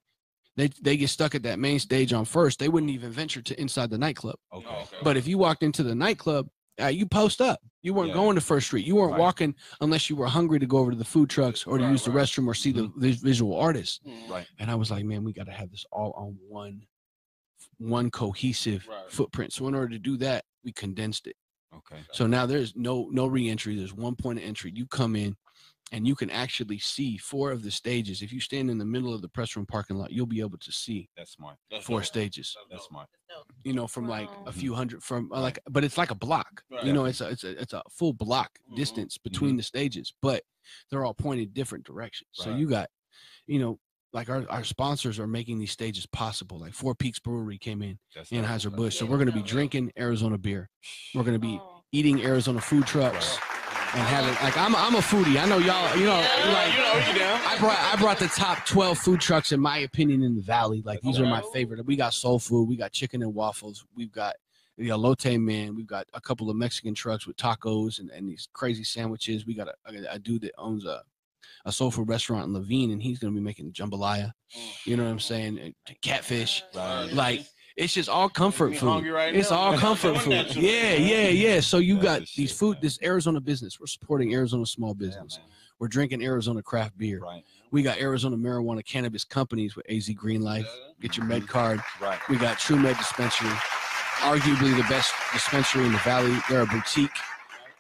[0.56, 2.60] they they get stuck at that main stage on first.
[2.60, 4.36] They wouldn't even venture to inside the nightclub.
[4.54, 4.68] Okay.
[4.68, 4.98] Okay.
[5.04, 6.48] But if you walked into the nightclub,
[6.82, 7.60] uh, you post up.
[7.82, 8.16] You weren't Yeah.
[8.16, 8.86] going to First Street.
[8.86, 9.20] You weren't Right.
[9.20, 11.92] walking unless you were hungry to go over to the food trucks or to Right,
[11.92, 12.26] use the right.
[12.26, 14.02] restroom or see the vis- visual artist.
[14.06, 14.30] Mm.
[14.30, 14.48] Right.
[14.60, 16.82] And I was like, man, we got to have this all on one,
[17.78, 19.10] one cohesive Right.
[19.12, 19.54] footprint.
[19.54, 21.36] So in order to do that, we condensed it.
[21.74, 22.02] Okay.
[22.12, 23.76] So now there's no no reentry.
[23.76, 24.72] There's one point of entry.
[24.76, 25.38] You come in,
[25.92, 28.22] and you can actually see four of the stages.
[28.22, 30.58] If you stand in the middle of the press room parking lot, you'll be able
[30.60, 31.58] to see That's smart.
[31.72, 32.06] That's four dope.
[32.06, 32.56] stages.
[32.70, 32.90] That's dope.
[32.90, 33.10] smart.
[33.64, 36.64] You know, from like a few hundred from uh, like, but it's like a block.
[36.72, 36.84] Right.
[36.84, 38.76] You know, it's a it's a it's a full block Mhm.
[38.76, 40.44] distance between the stages, but
[40.90, 42.30] they're all pointed different directions.
[42.34, 42.90] So you got,
[43.48, 43.80] you know,
[44.14, 46.60] like our, our sponsors are making these stages possible.
[46.60, 48.44] Like Four Peaks Brewery came in, That's dope.
[48.44, 48.98] Anheuser Busch.
[48.98, 50.70] So we're gonna be drinking Arizona beer.
[51.14, 51.84] We're gonna be Oh.
[51.92, 53.38] eating Arizona food trucks
[53.94, 55.42] and having like I'm I'm a foodie.
[55.42, 55.96] I know y'all.
[55.98, 56.52] You know, Yeah.
[56.54, 57.42] like you know, you down?
[57.46, 60.82] I brought I brought the top twelve food trucks in my opinion in the valley.
[60.86, 61.86] Like these are my favorite.
[61.86, 62.68] We got soul food.
[62.70, 63.86] We got chicken and waffles.
[63.96, 64.36] We've got
[64.78, 65.76] the elote man.
[65.76, 69.46] We've got a couple of Mexican trucks with tacos and, and these crazy sandwiches.
[69.46, 71.02] We got a, a, a dude that owns a
[71.66, 74.32] a soul food restaurant in Laveen, and he's gonna be making jambalaya.
[74.56, 75.74] Oh, you know what I'm saying?
[76.02, 76.64] Catfish.
[76.76, 77.12] Right.
[77.12, 77.46] Like
[77.80, 79.08] it's just all comfort food.
[79.08, 79.58] right It's now.
[79.58, 80.56] all comfort food.
[80.56, 81.60] Yeah, yeah, yeah.
[81.62, 82.82] So you That's got the these shit, food, man.
[82.82, 83.80] this Arizona business.
[83.80, 85.38] We're supporting Arizona small business.
[85.40, 85.48] man.
[85.80, 87.20] We're drinking Arizona craft beer.
[87.22, 87.44] Right.
[87.72, 90.68] We got Arizona marijuana cannabis companies with AZ Green Life.
[91.00, 91.82] Get your med card.
[92.02, 92.20] Right.
[92.30, 93.50] We got True Med Dispensary,
[94.20, 96.38] arguably the best dispensary in the valley.
[96.50, 97.12] They're a boutique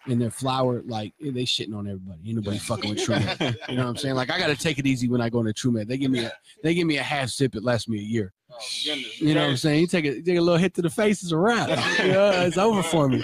[0.05, 2.19] and their flower, like eh, they shitting on everybody.
[2.25, 3.57] Ain't nobody fucking with True Med.
[3.69, 4.15] You know what I'm saying?
[4.15, 5.87] Like I gotta take it easy when I go into True Med.
[5.87, 6.31] They give me a
[6.63, 8.33] they give me a half sip, it lasts me a year.
[8.51, 9.21] Oh, goodness.
[9.21, 9.81] You know what I'm saying?
[9.81, 11.69] You take a take a little hit to the face, it's a wrap.
[11.99, 13.23] You know, it's over for me.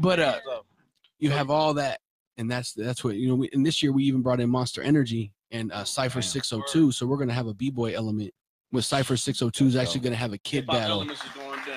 [0.00, 0.38] But uh
[1.20, 2.00] you have all that,
[2.38, 3.34] and that's that's what you know.
[3.36, 6.92] We, and this year we even brought in Monster Energy and uh, Cipher 602.
[6.92, 8.32] So we're gonna have a b boy element
[8.72, 11.06] with Cipher 602 is actually gonna have a kid battle.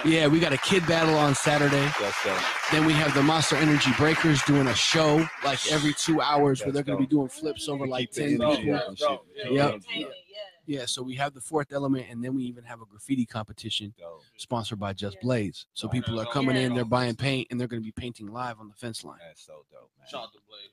[0.03, 0.11] Elements is going down.
[0.11, 1.85] Yeah, we got a kid battle on Saturday.
[1.99, 6.21] That's uh, Then we have the Monster Energy Breakers doing a show like every two
[6.21, 8.53] hours where they're gonna be doing flips over like ten keep people.
[8.53, 9.19] energy up and shit.
[9.35, 9.49] Yeah.
[9.51, 9.81] Yep.
[9.95, 10.05] Yeah.
[10.65, 13.93] Yeah, so we have the fourth element, and then we even have a graffiti competition
[13.99, 14.21] Dope.
[14.37, 15.23] sponsored by Just Yeah.
[15.23, 15.65] Blaze.
[15.73, 15.93] So Right.
[15.93, 16.31] people are Yeah.
[16.31, 19.03] coming in, they're buying paint, and they're going to be painting live on the fence
[19.03, 19.19] line.
[19.19, 20.07] That's so dope, man.
[20.09, 20.69] Shout out to Blaze.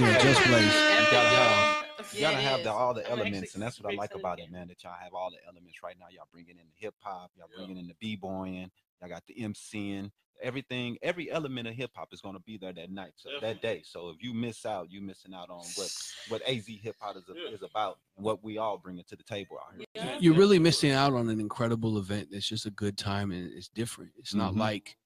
[0.00, 0.64] Yeah, Just Blaze.
[0.64, 1.82] You gotta have-
[2.14, 4.66] You gotta have the, all the elements, and that's what I like about it, man.
[4.68, 6.06] That y'all have all the elements right now.
[6.10, 8.70] Y'all bringing in the hip hop, y'all bringing in the b boying,
[9.02, 10.10] y'all got the MCing,
[10.40, 10.96] everything.
[11.02, 13.82] Every element of hip hop is gonna be there that night, so that day.
[13.84, 15.90] So if you miss out, you missing out on what
[16.28, 17.50] what AZ hip hop is, Yeah.
[17.50, 19.84] is about and what we all bringing to the table out here.
[19.94, 20.18] Yeah.
[20.20, 22.28] You're really missing out on an incredible event.
[22.30, 24.12] It's just a good time, and it's different.
[24.16, 24.58] It's not Mhm.
[24.58, 24.96] like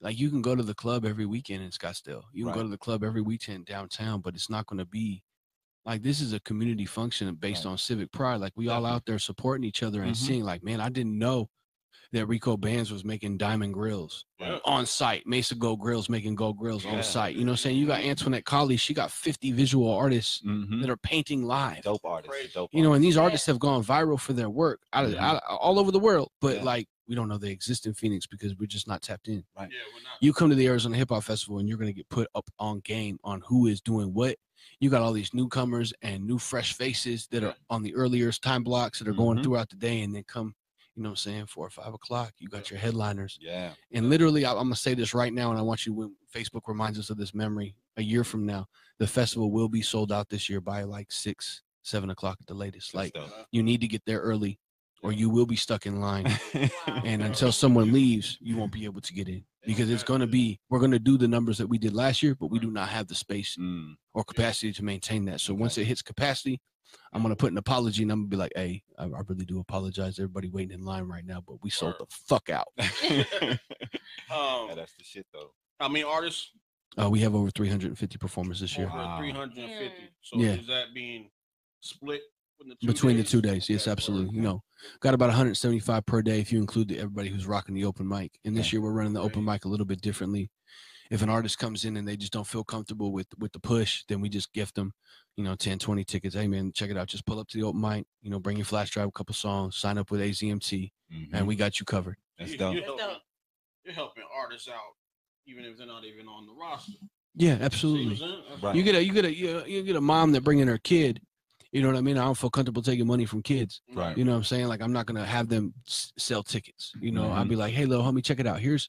[0.00, 2.24] like you can go to the club every weekend in Scottsdale.
[2.32, 5.22] You can go to the club every weekend downtown, but it's not going to be
[5.86, 7.70] like this is a community function based Right.
[7.70, 8.38] on civic pride.
[8.40, 10.16] Like we all out there supporting each other and Mhm.
[10.16, 10.44] seeing.
[10.44, 11.48] Like, man, I didn't know
[12.12, 14.58] that Rico Bands was making diamond grills Yeah.
[14.64, 15.26] on site.
[15.26, 16.96] Mesa Gold Grills making gold grills Yeah.
[16.96, 17.34] on site.
[17.36, 17.76] You know what I'm saying?
[17.78, 18.76] You got Antoinette Colley.
[18.76, 20.80] She got 50 visual artists Mm-hmm.
[20.80, 21.82] that are painting live.
[21.82, 22.70] Dope artists, dope.
[22.72, 23.22] You know, and these Yeah.
[23.22, 26.30] artists have gone viral for their work out of, out all over the world.
[26.40, 26.62] But Yeah.
[26.64, 29.44] like, we don't know they exist in Phoenix because we're just not tapped in.
[29.56, 29.68] Right.
[29.70, 30.12] Yeah, we're not.
[30.22, 32.48] You come to the Arizona Hip Hop Festival and you're going to get put up
[32.58, 34.36] on game on who is doing what.
[34.80, 38.62] You got all these newcomers and new fresh faces that are on the earlier time
[38.64, 39.42] blocks that are going Mhm.
[39.42, 40.54] throughout the day, and then come,
[40.96, 42.32] you know, what I'm saying four or five o'clock.
[42.38, 43.72] You got your headliners, Yeah.
[43.92, 46.62] and literally, I- I'm gonna say this right now, and I want you when Facebook
[46.68, 48.66] reminds us of this memory a year from now.
[48.98, 52.54] The festival will be sold out this year by like six, seven o'clock at the
[52.54, 52.94] latest.
[52.94, 53.16] Like
[53.50, 54.58] you need to get there early,
[55.02, 56.26] or you will be stuck in line.
[56.86, 60.26] And until someone leaves, you won't be able to get in because it's going to
[60.26, 62.70] be we're going to do the numbers that we did last year, but we do
[62.70, 65.40] not have the space Mm, or capacity to maintain that.
[65.40, 66.60] So once it hits capacity,
[67.12, 69.20] I'm going to put an apology and I'm going to be like, hey, I, I
[69.28, 72.68] really do apologize everybody waiting in line right now, but we sold the fuck out.
[72.78, 73.56] yeah,
[74.30, 75.52] Um, that's the shit though.
[75.80, 76.50] how many artists?
[77.00, 79.18] Uh, we have over 350 performers this year Over Wow.
[79.18, 79.84] 350.
[79.84, 80.08] Mm.
[80.22, 80.52] So Yeah.
[80.54, 81.30] is that being
[81.80, 82.22] split
[82.64, 83.68] in the two between the two days.
[83.68, 84.26] Yes, Okay, absolutely.
[84.28, 84.34] word.
[84.36, 84.62] You know,
[85.00, 88.32] got about 175 per day if you include the, everybody who's rocking the open mic.
[88.44, 88.76] And this Okay.
[88.76, 90.50] year we're running the open mic a little bit differently.
[91.10, 94.04] If an artist comes in and they just don't feel comfortable with with the push,
[94.08, 94.92] then we just gift them,
[95.36, 96.34] you know, 10, 20 tickets.
[96.34, 97.08] Hey man, check it out.
[97.08, 99.34] Just pull up to the open mic, you know, bring your flash drive, a couple
[99.34, 101.28] songs, sign up with AZMT, Mhm.
[101.34, 102.16] and we got you covered.
[102.38, 102.74] That's You- dope.
[102.74, 103.16] You're helping,
[103.84, 104.96] you're helping artists out,
[105.46, 106.92] even if they're not even on the roster.
[107.34, 108.12] Yeah, absolutely.
[108.12, 108.42] I'm saying?
[108.48, 108.76] That's Right.
[108.76, 110.78] You get a you get a you, you get a mom that bring in her
[110.78, 111.20] kid.
[111.74, 112.16] You know what I mean?
[112.18, 113.82] I don't feel comfortable taking money from kids.
[113.92, 114.16] Right.
[114.16, 114.68] You know what I'm saying?
[114.68, 116.92] Like I'm not gonna have them s- sell tickets.
[117.00, 117.48] You know, I'll Mhm.
[117.48, 118.60] be like, hey, little homie, check it out.
[118.60, 118.88] Here's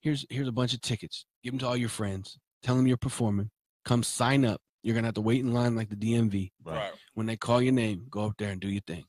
[0.00, 1.24] here's here's a bunch of tickets.
[1.44, 2.36] Give them to all your friends.
[2.62, 3.50] Tell them you're performing.
[3.84, 4.60] Come sign up.
[4.82, 6.50] You're gonna have to wait in line like the DMV.
[6.64, 6.92] Right.
[7.14, 9.04] When they call your name, go up there and do your thing.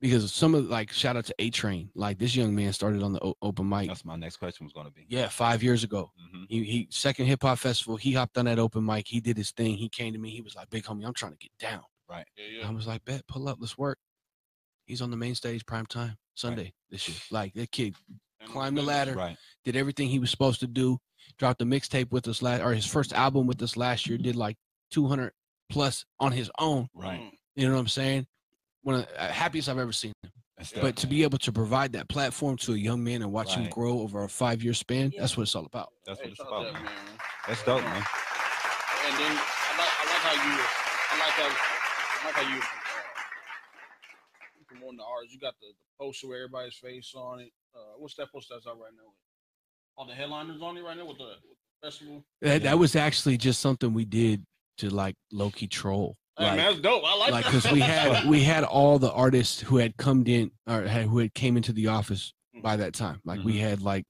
[0.00, 1.90] Because some of like shout out to A Train.
[1.94, 3.86] Like this young man started on the o- open mic.
[3.88, 5.06] That's my next question was gonna be.
[5.08, 6.10] Yeah, five years ago.
[6.32, 7.96] hmm He, he second hip hop festival.
[7.96, 9.06] He hopped on that open mic.
[9.06, 9.76] He did his thing.
[9.76, 10.30] He came to me.
[10.30, 13.26] He was like, "Big homie, I'm trying to get down." Yeah, I was like, bet,
[13.28, 13.98] pull up, let's work.
[14.86, 17.16] He's on the main stage prime time Sunday this year.
[17.30, 17.94] Like that kid
[18.40, 19.36] And climbed the ladder, Right.
[19.64, 20.98] did everything he was supposed to do,
[21.38, 24.36] dropped a mixtape with us last or his first album with us last year, did
[24.36, 24.56] like
[24.92, 25.32] 200
[25.68, 26.88] plus on his own.
[26.94, 27.20] Right.
[27.20, 27.30] Mm.
[27.56, 28.26] You know what I'm saying?
[28.82, 30.30] One of the uh, happiest I've ever seen him.
[30.56, 33.54] That's But to be able to provide that platform to a young man and watch
[33.54, 35.20] him grow over a five year span, Yeah.
[35.20, 35.92] that's what it's all about.
[36.06, 36.84] That's what it's shout out about, to that man.
[36.84, 37.18] man.
[37.46, 37.94] That's dope, man.
[37.94, 40.54] And then I like I like how you
[41.10, 41.77] I like how I
[42.24, 42.62] like how you uh,
[44.66, 45.34] promoting the artists.
[45.34, 47.50] You got the, the poster with everybody's face on it.
[47.74, 49.12] Uh, what's that poster that's out right now?
[49.96, 52.24] All the headliners on it right now with the, with the festival.
[52.42, 54.44] That, that was actually just something we did
[54.78, 56.16] to like low key troll.
[56.38, 57.02] Hey, Like- man, that's dope.
[57.04, 57.52] I like, like that.
[57.52, 61.18] because we had we had all the artists who had come in or had, who
[61.18, 64.04] had came into the office by that time like we had like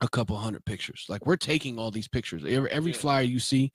[0.00, 2.98] a couple hundred pictures like we're taking all these pictures every, every Yeah.
[2.98, 3.72] flyer you see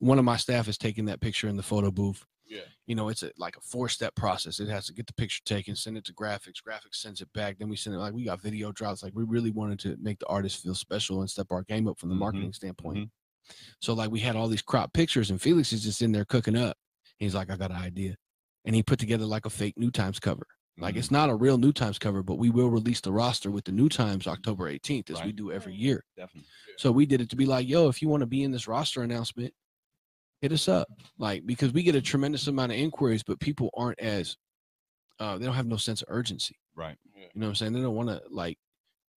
[0.00, 2.62] one of my staff is taking that picture in the photo booth Yeah.
[2.86, 5.40] you know it's a, like a four step process it has to get the picture
[5.44, 8.24] taken send it to graphics graphics sends it back then we send it like we
[8.24, 11.52] got video drops like we really wanted to make the artist feel special and step
[11.52, 13.00] our game up from the Mhm, marketing standpoint
[13.80, 16.56] So like we had all these crop pictures, and Felix is just in there cooking
[16.56, 16.76] up.
[17.18, 18.16] He's like, I got an idea,
[18.64, 20.46] and he put together like a fake New Times cover.
[20.80, 20.98] Like Mhm.
[20.98, 23.72] it's not a real New Times cover, but we will release the roster with the
[23.72, 26.04] New Times October 18th, as we do every year.
[26.16, 26.48] definitely.
[26.78, 28.68] So we did it to be like, yo, if you want to be in this
[28.68, 29.54] roster announcement,
[30.40, 30.88] hit us up.
[31.18, 34.36] Like, because we get a tremendous amount of inquiries, but people aren't as
[35.18, 36.56] uh they don't have no sense of urgency.
[36.74, 36.96] Right.
[37.14, 37.72] You know what I'm saying?
[37.74, 38.58] They don't want to like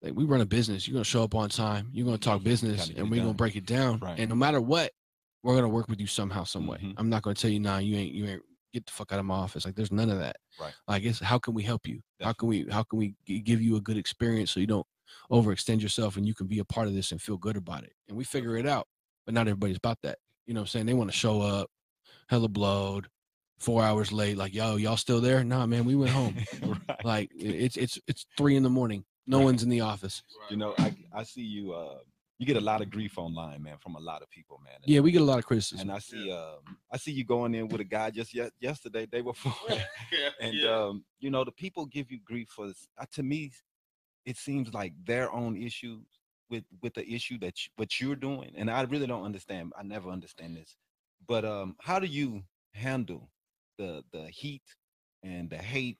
[0.01, 0.87] like we run a business.
[0.87, 3.65] You're gonna show up on time, you're gonna talk business, and we're gonna break it
[3.65, 3.99] down.
[3.99, 4.19] Right.
[4.19, 4.91] And no matter what,
[5.43, 6.77] we're gonna work with you somehow, some way.
[6.79, 6.93] Mhm.
[6.97, 8.41] I'm not gonna tell you, nah, you ain't you ain't
[8.73, 9.65] get the fuck out of my office.
[9.65, 10.37] Like there's none of that.
[10.59, 10.73] Right.
[10.87, 12.01] Like it's how can we help you?
[12.21, 14.87] How can we how can we g- give you a good experience so you don't
[15.31, 17.93] overextend yourself and you can be a part of this and feel good about it.
[18.09, 18.87] And we figure it out.
[19.25, 20.17] But not everybody's about that.
[20.45, 20.85] You know what I'm saying?
[20.87, 21.69] They want to show up,
[22.27, 23.07] hella blowed,
[23.59, 25.43] four hours late, like, yo, y'all still there?
[25.43, 26.35] Nah, man, we went home.
[26.89, 27.05] right.
[27.05, 29.05] like it's it's it's three in the morning.
[29.25, 29.45] No Right.
[29.45, 30.21] one's in the office.
[30.49, 31.73] You know, I I see you.
[31.73, 31.99] Uh,
[32.39, 34.73] you get a lot of grief online, man, from a lot of people, man.
[34.83, 35.87] And, Yeah, we get a lot of criticism.
[35.87, 36.29] and I see.
[36.29, 40.29] Um, I see you going in with a guy just yet yesterday, day before, yeah,
[40.41, 40.69] and yeah.
[40.69, 42.67] um, you know, the people give you grief for.
[42.67, 43.51] this- Uh, to me,
[44.25, 46.03] it seems like their own issues
[46.53, 49.73] with with the issue that you, what you're doing, and I really don't understand.
[49.77, 50.75] I never understand this,
[51.27, 53.29] but um, how do you handle
[53.79, 54.61] the the heat
[55.23, 55.97] and the hate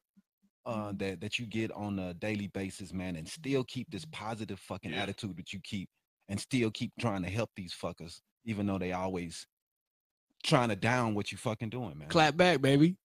[0.66, 4.60] uh, that that you get on a daily basis, man, and still keep this positive
[4.60, 5.02] fucking Yeah.
[5.04, 5.90] attitude that you keep,
[6.30, 9.48] and still keep trying to help these fuckers, even though they always
[10.44, 12.10] trying to down what you fucking doing, man.
[12.10, 12.96] Clap back, baby.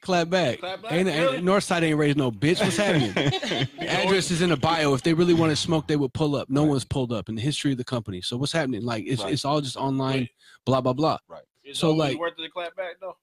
[0.00, 0.58] Clap back.
[0.60, 1.36] Clap back, Ain't, really?
[1.36, 2.60] ain't Northside ain't raised no bitch.
[2.62, 3.12] What's happening?
[3.78, 4.94] The address is in the bio.
[4.94, 6.48] If they really wanted smoke, they would pull up.
[6.50, 6.70] No Right.
[6.70, 8.20] one's pulled up in the history of the company.
[8.20, 8.82] So what's happening?
[8.82, 9.32] Like it's Right.
[9.32, 10.30] it's all just online, Right.
[10.64, 11.18] blah blah blah.
[11.64, 13.16] Is so, like- worth it to clap back though.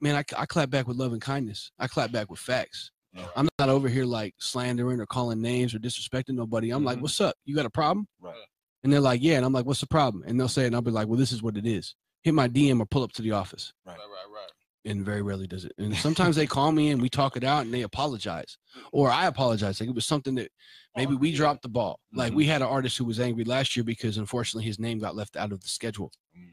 [0.00, 1.70] Man, I, I clap back with love and kindness.
[1.78, 2.90] I clap back with facts.
[3.14, 3.26] Yeah.
[3.36, 6.70] I'm not over here like slandering or calling names or disrespecting nobody.
[6.70, 7.02] I'm like, Mhm.
[7.02, 7.36] what's up?
[7.44, 8.08] You got a problem?
[8.20, 8.34] Right.
[8.82, 9.36] And they're like, yeah.
[9.36, 10.24] And I'm like, what's the problem?
[10.26, 11.94] And they'll say, and I'll be like, well, this is what it is.
[12.22, 13.72] Hit my DM or pull up to the office.
[13.86, 13.92] Right.
[13.92, 14.50] Right, right, right.
[14.84, 15.72] And very rarely does it.
[15.78, 18.58] And sometimes they call me and we talk it out and they apologize,
[18.92, 19.80] or I apologize.
[19.80, 20.50] Like it was something that
[20.96, 22.00] maybe Oh, we dropped the ball.
[22.12, 25.16] Like we had an artist who was angry last year because unfortunately his name got
[25.16, 26.12] left out of the schedule.
[26.36, 26.50] Mm.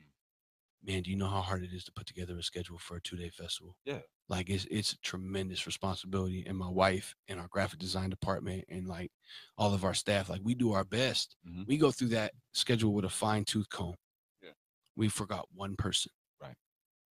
[0.81, 3.01] Man, do you know how hard it is to put together a schedule for a
[3.01, 3.75] two day festival?
[3.85, 3.99] Yeah.
[4.29, 6.45] Like it's it's a tremendous responsibility.
[6.47, 9.11] And my wife and our graphic design department and like
[9.57, 11.35] all of our staff, like we do our best.
[11.47, 11.67] Mhm.
[11.67, 13.95] We go through that schedule with a fine tooth comb.
[14.41, 14.51] Yeah.
[14.95, 16.11] We forgot one person.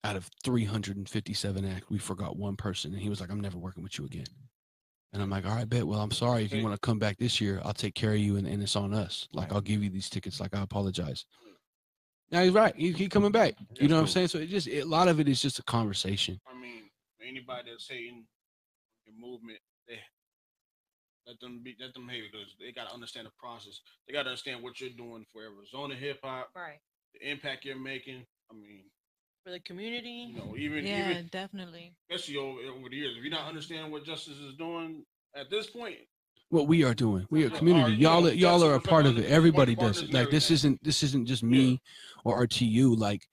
[0.04, 0.10] Right.
[0.10, 2.92] Out of 357 acts, we forgot one person.
[2.92, 4.26] And he was like, I'm never working with you again.
[5.12, 5.86] And I'm like, all right, bet.
[5.86, 6.44] Well, I'm sorry.
[6.44, 8.62] If you want to come back this year, I'll take care of you and, and
[8.62, 9.26] it's on us.
[9.32, 9.54] Like Right.
[9.56, 10.40] I'll give you these tickets.
[10.40, 11.24] Like I apologize.
[12.30, 12.74] Now he's right.
[12.76, 13.54] He, he coming back.
[13.80, 14.28] You know what I'm saying?
[14.28, 16.38] So it just it, a lot of it is just a conversation.
[16.46, 16.90] I mean,
[17.26, 18.26] anybody that's hating
[19.06, 19.58] your movement,
[19.88, 19.98] they
[21.26, 23.80] let them be let them hate because they gotta understand the process.
[24.06, 26.78] They gotta understand what you're doing for Arizona hip hop, Right.
[27.14, 28.26] the impact you're making.
[28.50, 28.84] I mean,
[29.48, 30.30] For the community.
[30.30, 31.94] you know, even Yeah, even definitely.
[32.10, 35.66] especially over, over the years, if you're not understanding what justice is doing at this
[35.68, 35.96] point,
[36.50, 37.82] What we are doing, we are Yeah, community.
[37.84, 39.24] our- you know, Y'all, are- y'all are a part of it.
[39.24, 40.12] Everybody does it.
[40.12, 41.80] Like this isn't this isn't just me
[42.24, 42.94] or RTU.
[42.94, 43.26] Like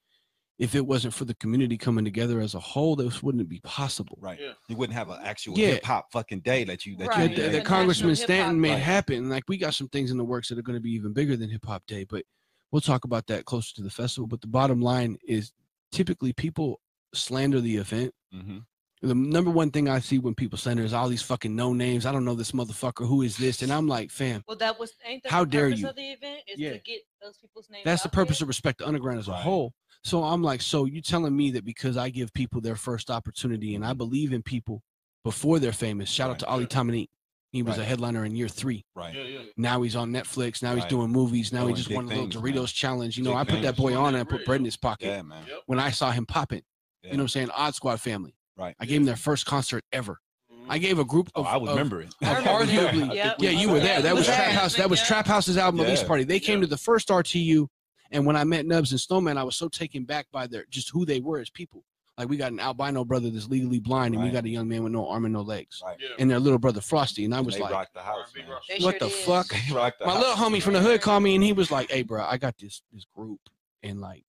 [0.57, 4.17] if it wasn't for the community coming together as a whole, this wouldn't be possible.
[4.21, 4.39] Right.
[4.39, 4.53] Yeah.
[4.69, 5.67] You wouldn't have an actual Yeah.
[5.71, 7.29] hip hop fucking day that you that Right.
[7.29, 8.79] you that Yeah, the Congressman Hip Hop Stanton made Day.
[8.79, 9.27] happen.
[9.29, 11.35] Like we got some things in the works that are going to be even bigger
[11.35, 12.23] than Hip Hop Day, but
[12.71, 14.27] we'll talk about that closer to the festival.
[14.27, 15.51] But the bottom line is
[15.91, 16.79] typically people
[17.13, 18.13] slander the event.
[18.31, 18.59] hmm
[19.01, 22.05] The number one thing I see when people slander is all these fucking no names.
[22.05, 23.07] I don't know this motherfucker.
[23.07, 23.61] Who is this?
[23.61, 25.87] And I'm like, fam, Well, that was ain't that How the dare you.
[25.87, 26.73] of the event is Yeah.
[26.73, 27.83] to get those people's names.
[27.85, 28.25] that's the out there?
[28.25, 29.73] purpose of respect the underground as a whole.
[30.03, 33.75] So I'm like, so you telling me that because I give people their first opportunity
[33.75, 34.83] and I believe in people
[35.23, 36.09] before they're famous.
[36.09, 37.07] Shout out to Ali Tamani.
[37.55, 38.83] He was a headliner in year three.
[38.95, 39.15] Right.
[39.15, 39.39] yeah, yeah.
[39.55, 40.61] Now he's on Netflix.
[40.61, 40.89] Now he's Right.
[40.89, 41.53] doing movies.
[41.53, 42.65] Now he just won a little things, Doritos man.
[42.67, 43.17] challenge.
[43.17, 44.75] You know, Big I put that boy On on and I put bread in his
[44.75, 45.45] pocket Yeah, man.
[45.47, 45.59] Yep.
[45.67, 46.63] when I saw him popping.
[47.01, 47.11] Yeah.
[47.11, 47.49] You know what I'm saying?
[47.51, 48.35] Odd Squad family.
[48.57, 48.75] Right.
[48.77, 50.19] I gave him their first concert ever.
[50.53, 50.65] Mhm.
[50.67, 51.47] I gave a group Oh, of.
[51.47, 52.07] I would of- remember it.
[52.09, 52.13] of
[52.43, 53.35] arguably- Yep.
[53.39, 54.01] Yeah, you were there.
[54.01, 54.35] That was Yeah.
[54.35, 54.75] Trap House.
[54.75, 55.05] That was Yeah.
[55.05, 56.07] Trap House's album release Yeah.
[56.07, 56.23] party.
[56.25, 56.61] They came Yeah.
[56.65, 57.69] to the first RTU,
[58.11, 60.89] and when I met Nubs and Snowman, I was so taken back by their just
[60.89, 61.85] who they were as people.
[62.17, 64.83] Like we got an albino brother that's legally blind, and we got a young man
[64.83, 65.97] with no arm and no legs, Right.
[65.99, 66.09] Yeah.
[66.17, 67.25] and their little brother Frosty.
[67.25, 68.49] And I was they like, the house, R&B man.
[68.51, 68.67] Rush.
[68.67, 69.25] They "What sure the did.
[69.25, 70.19] fuck?" The My house.
[70.21, 72.57] little homie from the hood called me, and he was like, "Hey, bro, I got
[72.57, 73.41] this this group,
[73.83, 74.23] and like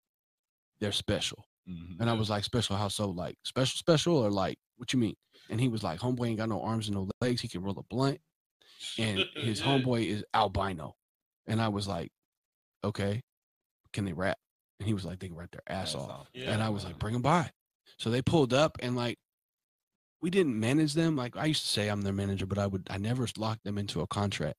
[0.79, 2.01] they're special." Mhm.
[2.01, 3.11] And I was like, special how so?
[3.11, 5.15] Like special, special, or like what you mean?
[5.51, 7.41] And he was like, homeboy ain't got no arms and no legs.
[7.41, 8.21] He can roll a blunt,
[8.99, 9.67] and his Yeah.
[9.67, 10.95] homeboy is albino.
[11.49, 12.13] And I was like,
[12.85, 13.23] okay,
[13.93, 14.39] can they rap?
[14.79, 16.11] And he was like, they can rap their ass, Ass off.
[16.11, 16.29] off.
[16.33, 16.53] Yeah.
[16.53, 17.51] And I was like, bring them by.
[18.03, 19.17] So they pulled up, and like,
[20.21, 21.15] we didn't manage them.
[21.15, 23.79] Like I used to say, I'm their manager, but I would, I never locked them
[23.79, 24.57] into a contract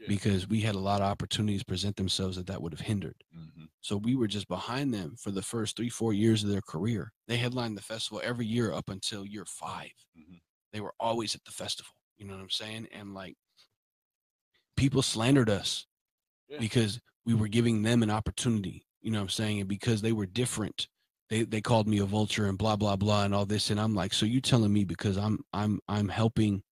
[0.00, 0.06] Yeah.
[0.06, 3.24] because we had a lot of opportunities present themselves that that would have hindered.
[3.36, 3.68] Mhm.
[3.80, 7.12] So we were just behind them for the first three, four years of their career.
[7.26, 10.40] They headlined the festival every year up until year 5 Mhm.
[10.72, 11.92] They were always at the festival.
[12.18, 12.86] You know what I'm saying?
[12.92, 13.36] And like
[14.76, 15.86] people slandered us
[16.48, 16.58] Yeah.
[16.60, 18.86] because we were giving them an opportunity.
[19.00, 19.58] You know what I'm saying?
[19.60, 20.88] And because they were different,
[21.30, 23.70] they they called me a vulture and blah blah blah and all this.
[23.70, 26.62] And I'm like, so you telling me because I'm I'm I'm helping,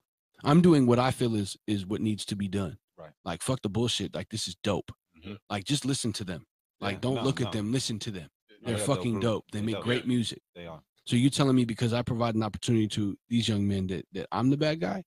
[0.42, 2.76] I'm doing what I feel is is what needs to be done.
[2.98, 3.10] Right.
[3.24, 4.14] Like fuck the bullshit.
[4.14, 4.90] Like this is dope.
[5.24, 5.36] Mhm.
[5.50, 6.44] Like just listen to them.
[6.80, 7.46] Like Yeah, don't no, look no.
[7.46, 7.72] at them.
[7.72, 8.28] Listen to them.
[8.62, 9.44] They're dope fucking dope.
[9.52, 9.84] They They're make dope.
[9.84, 10.08] great Yeah.
[10.08, 10.42] music.
[10.54, 10.82] They are.
[11.06, 14.26] So you telling me because I provide an opportunity to these young men that that
[14.32, 15.02] I'm the bad guy?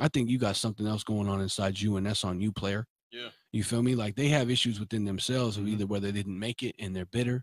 [0.00, 2.86] I think you got something else going on inside you, and that's on you, player.
[3.10, 3.30] Yeah.
[3.52, 3.94] You feel me?
[3.94, 5.70] Like they have issues within themselves of Mhm.
[5.70, 7.42] either whether they didn't make it and they're bitter,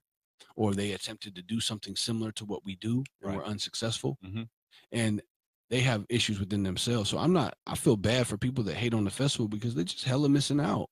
[0.55, 3.37] or they attempted to do something similar to what we do and Right.
[3.37, 4.17] were unsuccessful.
[4.23, 4.47] Mhm.
[4.91, 5.21] And
[5.69, 7.09] they have issues within themselves.
[7.09, 7.57] So I'm not.
[7.65, 10.59] I feel bad for people that hate on the festival because they're just hella missing
[10.59, 10.89] out.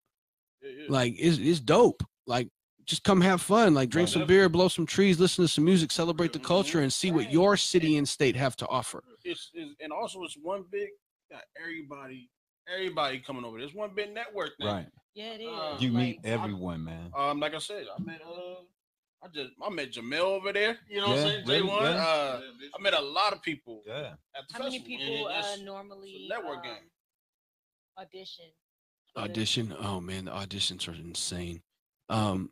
[0.62, 0.86] Yeah, yeah.
[0.90, 2.04] Like it's it's dope.
[2.26, 2.50] Like
[2.86, 3.74] just come have fun.
[3.74, 4.14] Like drink Right.
[4.14, 6.84] some beer, blow some trees, listen to some music, celebrate the culture, Mhm.
[6.84, 9.04] and see what your city and state have to offer.
[9.24, 10.90] it's, it's and also it's one big
[11.32, 12.30] got everybody
[12.68, 13.58] everybody coming over.
[13.60, 14.74] There's one big network now.
[14.74, 14.88] Right.
[15.16, 15.48] Yeah, it is.
[15.50, 17.12] Uh, You like, meet everyone, man.
[17.16, 18.64] Um, like I said, I met uh,
[19.24, 20.78] I just I met Jamel over there.
[20.90, 21.46] You know what I'm saying?
[21.46, 21.84] J really, one.
[21.84, 21.90] yeah.
[22.04, 22.42] Uh,
[22.78, 24.14] I met a lot of people Yeah.
[24.36, 26.90] at the How many festival, and people uh, normally network um, game.
[27.98, 28.46] audition?
[29.16, 29.76] Audition.
[29.80, 31.62] Oh man, the auditions are insane.
[32.10, 32.50] Um,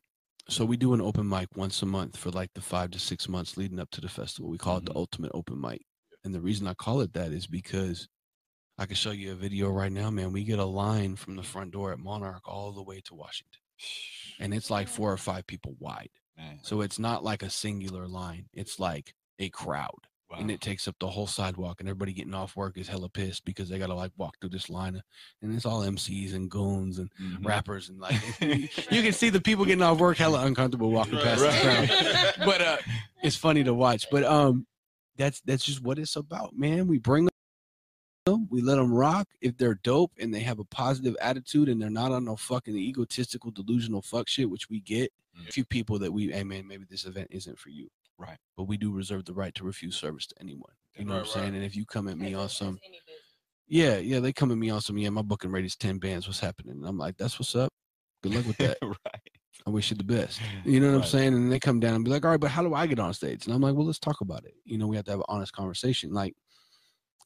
[0.47, 3.27] so we do an open mic once a month for like the five to six
[3.27, 4.49] months leading up to the festival.
[4.49, 4.97] We call it the Mhm.
[4.97, 5.81] ultimate open mic.
[6.23, 8.07] And the reason I call it that is because
[8.77, 10.31] I can show you a video right now, man.
[10.31, 13.62] We get a line from the front door at Monarch all the way to Washington.
[14.39, 16.10] And it's like four or five people wide.
[16.41, 16.60] Man.
[16.63, 18.45] So it's not like a singular line.
[18.54, 20.08] It's like a crowd.
[20.30, 20.38] Wow.
[20.39, 23.43] And it takes up the whole sidewalk and everybody getting off work is hella pissed
[23.43, 25.01] because they gotta like walk through this line.
[25.41, 27.45] And it's all MCs and goons and Mhm.
[27.45, 31.23] rappers and like you can see the people getting off work hella uncomfortable walking Right,
[31.23, 32.34] past the crowd.
[32.45, 32.77] But uh
[33.21, 34.08] it's funny to watch.
[34.10, 34.65] But um
[35.17, 36.88] that's that's just what it's about, man.
[36.88, 37.27] We bring
[38.32, 39.28] them, we let them rock.
[39.41, 42.76] If they're dope and they have a positive attitude and they're not on no fucking
[42.76, 45.12] egotistical, delusional fuck shit, which we get.
[45.39, 45.48] Mm.
[45.48, 47.89] A few people that we, hey man, maybe this event isn't for you.
[48.17, 48.38] Right.
[48.58, 50.74] But we do reserve the right to refuse service to anyone.
[50.98, 51.46] You know what I'm Right, saying?
[51.46, 51.54] right.
[51.56, 52.80] And if you come at me as- on some
[53.67, 56.28] yeah, yeah, they come at me on some, yeah, my booking rate is 10 bands.
[56.28, 56.76] What's happening?
[56.76, 57.72] And I'm like, that's what's up.
[58.22, 58.78] Good luck with that.
[58.82, 59.32] right.
[59.65, 60.41] I wish you the best.
[60.65, 61.34] You know what I'm saying?
[61.34, 63.13] And they come down and be like, all right, but how do I get on
[63.13, 63.46] stage?
[63.46, 64.56] And I'm like, well, let's talk about it.
[64.65, 66.12] You know, we have to have an honest conversation.
[66.12, 66.36] Like,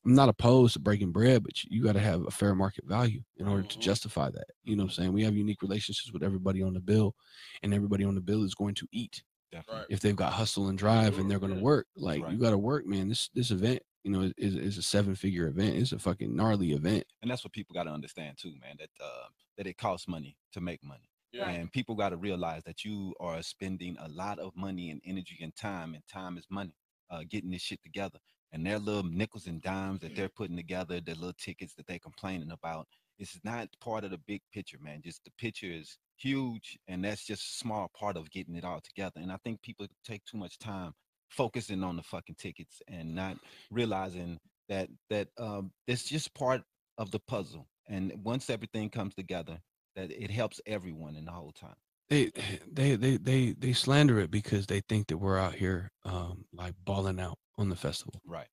[0.05, 3.21] I'm not opposed to breaking bread, but you, got to have a fair market value
[3.37, 3.81] in order to Mhm.
[3.81, 4.45] justify that.
[4.63, 5.13] You know what I'm saying?
[5.13, 7.15] We have unique relationships with everybody on the bill,
[7.63, 9.85] and everybody on the bill is going to eat Definitely.
[9.89, 11.87] If they've got hustle and drive and they're going to work.
[11.95, 12.33] Like, Right.
[12.33, 13.07] you got to work, man.
[13.07, 15.77] This this event, you know, is, is a seven figure event.
[15.77, 17.05] It's a fucking gnarly event.
[17.21, 18.75] And that's what people got to understand too, man.
[18.79, 21.09] That uh, that it costs money to make money.
[21.31, 21.49] Yeah.
[21.49, 25.37] And people got to realize that you are spending a lot of money and energy
[25.41, 26.75] and time, and time is money,
[27.09, 28.19] uh, getting this shit together.
[28.55, 31.99] And their little nickels and dimes that they're putting together, their little tickets that they're
[31.99, 32.87] complaining about,
[33.19, 35.01] it's not part of the big picture, man.
[35.03, 38.79] Just the picture is huge, and that's just a small part of getting it all
[38.79, 39.19] together.
[39.19, 40.93] And I think people take too much time
[41.29, 43.37] focusing on the fucking tickets and not
[43.71, 44.39] realizing
[44.69, 46.63] that that um, it's just part
[46.97, 47.67] of the puzzle.
[47.89, 49.59] And once everything comes together,
[49.97, 51.75] that it helps everyone in the whole time.
[52.09, 52.31] They
[52.71, 56.73] they they they they slander it because they think that we're out here um like
[56.85, 58.21] balling out on the festival.
[58.25, 58.47] Right.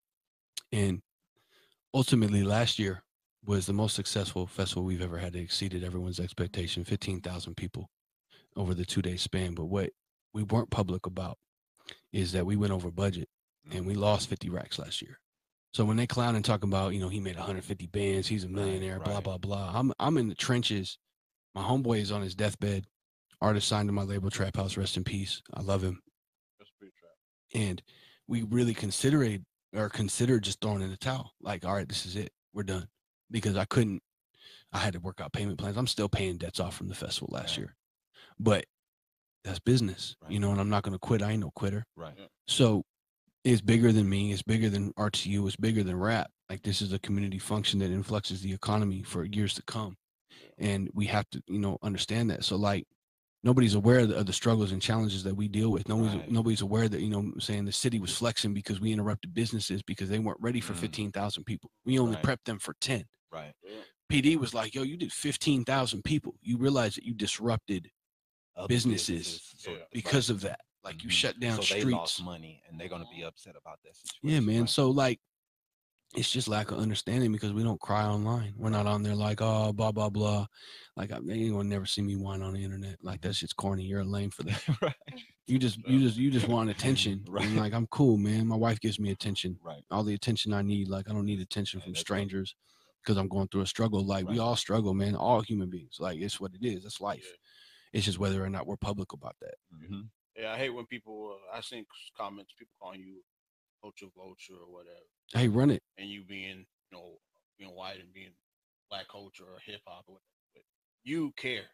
[0.73, 1.03] and
[1.95, 3.03] ultimately last year
[3.45, 7.91] was the most successful festival we've ever had it exceeded everyone's expectation 15,000 people
[8.57, 9.55] over the two day span.
[9.55, 9.91] But what
[10.33, 11.38] we weren't public about
[12.12, 13.29] is that we went over budget
[13.73, 15.19] and we lost 50 racks last year.
[15.75, 18.49] So when they clown and talk about you know he made 150 bands he's a
[18.49, 20.99] Right, millionaire blah blah blah i'm i'm in the trenches.
[21.55, 22.87] My homeboy is on his deathbed
[23.42, 25.42] artist signed to my label trap house rest in peace.
[25.52, 26.00] I love him.
[26.59, 27.61] That's pretty trap.
[27.61, 27.83] and
[28.28, 32.16] we really considered or considered just throwing in the towel like all right this is
[32.16, 32.31] it.
[32.55, 32.87] We're done.
[33.31, 34.02] Because i couldn't
[34.72, 35.76] i had to work out payment plans.
[35.76, 37.59] I'm still paying debts off from the festival last Right.
[37.59, 37.76] year.
[38.38, 38.64] But
[39.44, 41.20] that's business you know and i'm not going to quit.
[41.22, 41.84] I ain't no quitter.
[41.97, 42.14] Right.
[42.47, 42.84] so
[43.45, 44.30] it's bigger than me.
[44.32, 46.30] It's bigger than rtu it's bigger than rap.
[46.49, 49.97] Like this is a community function that influxes the economy for years to come.
[50.59, 52.45] And we have to you know understand that.
[52.45, 52.84] So like
[53.45, 56.30] nobody's aware of the, of the struggles and challenges that we deal with nobody's Right.
[56.30, 60.09] nobody's aware that you know saying the city was flexing because we interrupted businesses because
[60.09, 60.78] they weren't ready for Mm.
[60.78, 62.24] 15,000 people we only Right.
[62.24, 63.53] prepped them for 10 Right.
[64.11, 67.90] pd was like yo you did 15,000 people you realize that you disrupted
[68.55, 69.78] Other Businesses, so- Yeah.
[69.78, 69.86] right.
[69.93, 71.12] because of that like you Mhm.
[71.12, 74.28] shut down so streets they lost money and they're gonna be upset about that situation.
[74.28, 74.68] yeah man Right.
[74.70, 75.20] so like
[76.15, 78.55] it's just lack of understanding because we don't cry online.
[78.57, 80.47] We're not on there like, oh, blah blah blah.
[80.97, 82.97] Like I, anyone never see me whine on the internet.
[83.03, 83.85] Like that shit's corny.
[83.85, 84.63] You're a lame for that.
[84.83, 84.95] right.
[85.49, 87.25] You just you just you just want attention.
[87.29, 87.45] Right.
[87.45, 88.47] And like I'm cool, man.
[88.47, 89.59] My wife gives me attention.
[89.61, 89.83] Right.
[89.91, 90.89] All the attention I need.
[90.89, 92.55] Like I don't need attention Yeah, from strangers
[93.03, 94.07] because I'm going through a struggle.
[94.07, 95.17] Like we all struggle, man.
[95.17, 95.97] All human beings.
[95.99, 96.85] Like it's what it is.
[96.85, 97.27] That's life.
[97.29, 97.99] Yeah.
[97.99, 99.55] It's just whether or not we're public about that.
[99.75, 100.09] Mhm.
[100.39, 101.37] Yeah, I hate when people.
[101.53, 101.85] Uh, I seen
[102.17, 103.21] comments people calling you
[103.83, 105.05] culture vulture or whatever,
[105.35, 105.83] Hey, run it.
[105.99, 107.18] and you being you know
[107.59, 108.30] being white and being
[108.91, 110.22] black culture or hip hop or whatever.
[110.55, 110.62] But
[111.05, 111.64] you care.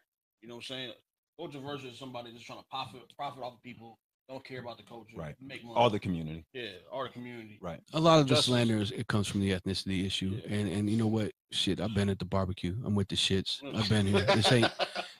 [0.41, 0.91] You know what I'm saying?
[1.37, 3.99] Culture versus somebody just trying to profit profit off of people.
[4.27, 5.15] Don't care about the culture.
[5.17, 5.35] Right.
[5.41, 5.75] Make money.
[5.75, 6.45] All the community.
[6.53, 7.57] yeah, all the community.
[7.61, 7.79] Right.
[7.93, 8.45] A lot of the Justice.
[8.45, 10.39] slander is it comes from the ethnicity issue.
[10.45, 10.53] Yeah.
[10.55, 11.31] And and you know what?
[11.51, 12.75] Shit, I've been at the barbecue.
[12.85, 13.57] I'm with the shits.
[13.75, 14.21] I've been here.
[14.35, 14.71] This ain't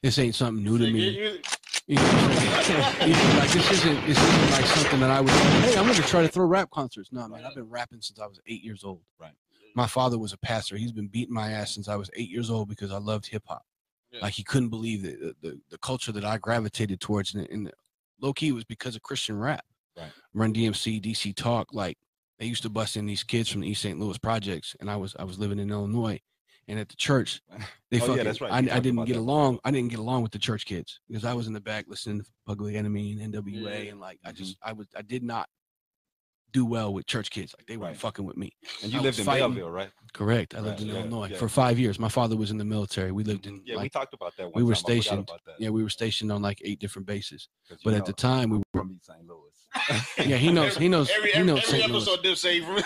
[0.03, 1.41] this ain't something new to Say, me.
[1.89, 3.09] You- know what I'm saying?
[3.09, 5.87] You know, like this isn't this isn't like something that I would say, hey, I'm
[5.87, 7.09] gonna try to throw rap concerts.
[7.11, 9.01] No, man, I've been rapping since I was eight years old.
[9.19, 9.33] Right.
[9.75, 10.77] My father was a pastor.
[10.77, 13.43] He's been beating my ass since I was eight years old because I loved hip
[13.47, 13.63] hop.
[14.11, 14.19] Yeah.
[14.21, 15.03] Like he couldn't believe.
[15.03, 17.71] The, the the culture that I gravitated towards and, and
[18.21, 19.65] low key was because of Christian rap.
[19.97, 20.11] Right.
[20.33, 21.97] Run DMC, DC Talk, like
[22.37, 23.99] they used to bust in these kids from the East St.
[23.99, 26.19] Louis projects, and I was I was living in Illinois,
[26.69, 28.51] and at the church, they Oh, yeah, fucking, that's right.
[28.51, 29.19] I, I didn't get that.
[29.19, 29.59] along.
[29.65, 32.19] I didn't get along with the church kids because I was in the back listening
[32.21, 33.91] to Public Enemy and NWA, Yeah.
[33.91, 34.35] and like I Mhm.
[34.35, 35.49] just I was I did not
[36.51, 37.53] do well with church kids.
[37.57, 37.97] Like they weren't Right.
[37.97, 38.53] fucking with me.
[38.83, 39.53] And you I lived in fighting.
[39.53, 39.89] Belleville, right?
[40.13, 40.55] Correct.
[40.55, 41.37] I Right, lived in yeah, Illinois yeah.
[41.37, 41.99] for five years.
[41.99, 43.11] My father was in the military.
[43.11, 44.45] We lived in Yeah, we talked about that.
[44.45, 44.81] One we were time.
[44.83, 45.55] Stationed- about that.
[45.59, 47.47] yeah we were stationed on like eight different bases.
[47.67, 49.19] 'Cause you But at the time we were from East St.
[49.27, 49.45] Louis.
[50.27, 51.91] yeah he knows he knows Every, he knows every St.
[51.91, 52.81] Episode, Dip say from.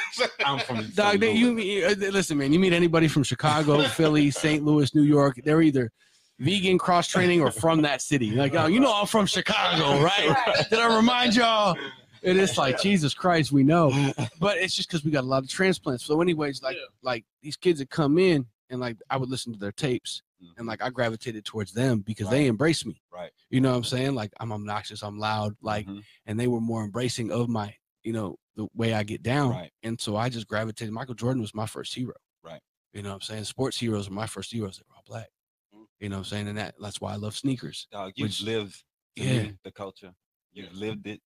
[0.46, 1.56] I'm from Dog, they, you Louis.
[1.56, 2.52] meet- uh, listen, man.
[2.52, 4.66] You meet anybody from Chicago, Philly, St.
[4.66, 5.40] Louis, New York?
[5.46, 5.92] They're either
[6.40, 8.32] vegan cross training or from that city.
[8.32, 10.36] Like, oh, you know, I'm from Chicago, right?
[10.70, 11.78] Did I remind y'all?
[12.24, 13.90] It is like Jesus Christ, we know,
[14.40, 16.06] but it's just because we got a lot of transplants.
[16.06, 16.84] So, anyways, like, Yeah.
[17.02, 20.54] like these kids that come in and like I would listen to their tapes Mhm.
[20.58, 23.02] and like I gravitated towards them because they embraced me.
[23.12, 23.32] Right.
[23.50, 24.16] You know what I'm saying?
[24.16, 26.04] Like I'm obnoxious, I'm loud, like, Mhm.
[26.26, 29.52] and they were more embracing of my, you know, the way I get down.
[29.52, 29.72] Right.
[29.84, 30.94] And so I just gravitated.
[30.94, 32.14] Michael Jordan was my first hero.
[32.44, 32.62] Right.
[32.94, 33.44] You know what I'm saying?
[33.46, 34.78] Sports heroes were my first heroes.
[34.78, 35.30] They were all black.
[35.76, 35.86] Mhm.
[36.00, 36.48] You know what I'm saying?
[36.48, 37.88] And that that's why I love sneakers.
[37.92, 38.84] Dog, you've Which- lived
[39.16, 39.52] yeah.
[39.64, 40.14] the culture.
[40.52, 41.22] You've lived it.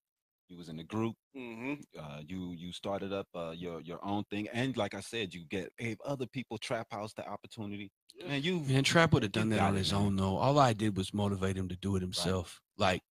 [0.49, 1.15] You was in the group.
[1.35, 5.33] hmm Uh, you you started up uh, your your own thing, and like I said,
[5.33, 7.91] you get gave other people trap house the opportunity.
[8.25, 10.01] Man, you Man, Trap would have done that on his man.
[10.01, 10.37] own though.
[10.37, 12.61] All I did was motivate him to do it himself.
[12.77, 13.01] Like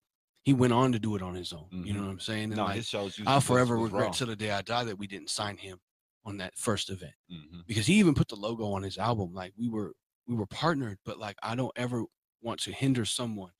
[0.45, 1.68] he went on to do it on his own.
[1.70, 2.05] You know Mhm.
[2.07, 2.45] what I'm saying?
[2.45, 3.24] And No, like it shows you.
[3.26, 4.11] I'll forever regret raw.
[4.12, 5.78] till the day I die that we didn't sign him
[6.24, 7.14] on that first event.
[7.30, 7.66] Mhm.
[7.66, 9.32] because he even put the logo on his album.
[9.34, 9.95] Like we were
[10.26, 12.05] we were partnered, but like I don't ever
[12.41, 13.53] want to hinder someone,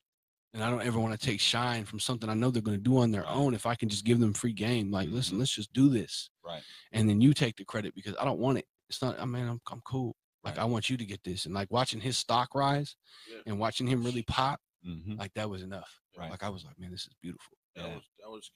[0.57, 2.83] and I don't ever want to take shine from something I know they're going to
[2.83, 3.53] do on their own.
[3.53, 5.39] If I can just give them free game, like listen, Mhm.
[5.41, 6.63] let's just do this, Right.
[6.91, 8.67] and then you take the credit because I don't want it.
[8.89, 9.19] It's not.
[9.19, 10.15] I mean, I'm I'm cool.
[10.43, 10.63] Like Right.
[10.63, 12.95] I want you to get this, and like watching his stock rise
[13.29, 13.41] Yeah.
[13.45, 15.19] and watching him really pop, Mhm.
[15.19, 16.01] like that was enough.
[16.17, 16.31] Right.
[16.31, 17.55] Like I was like, man, this is beautiful.
[17.75, 17.95] That Yeah.
[17.97, 18.51] was that was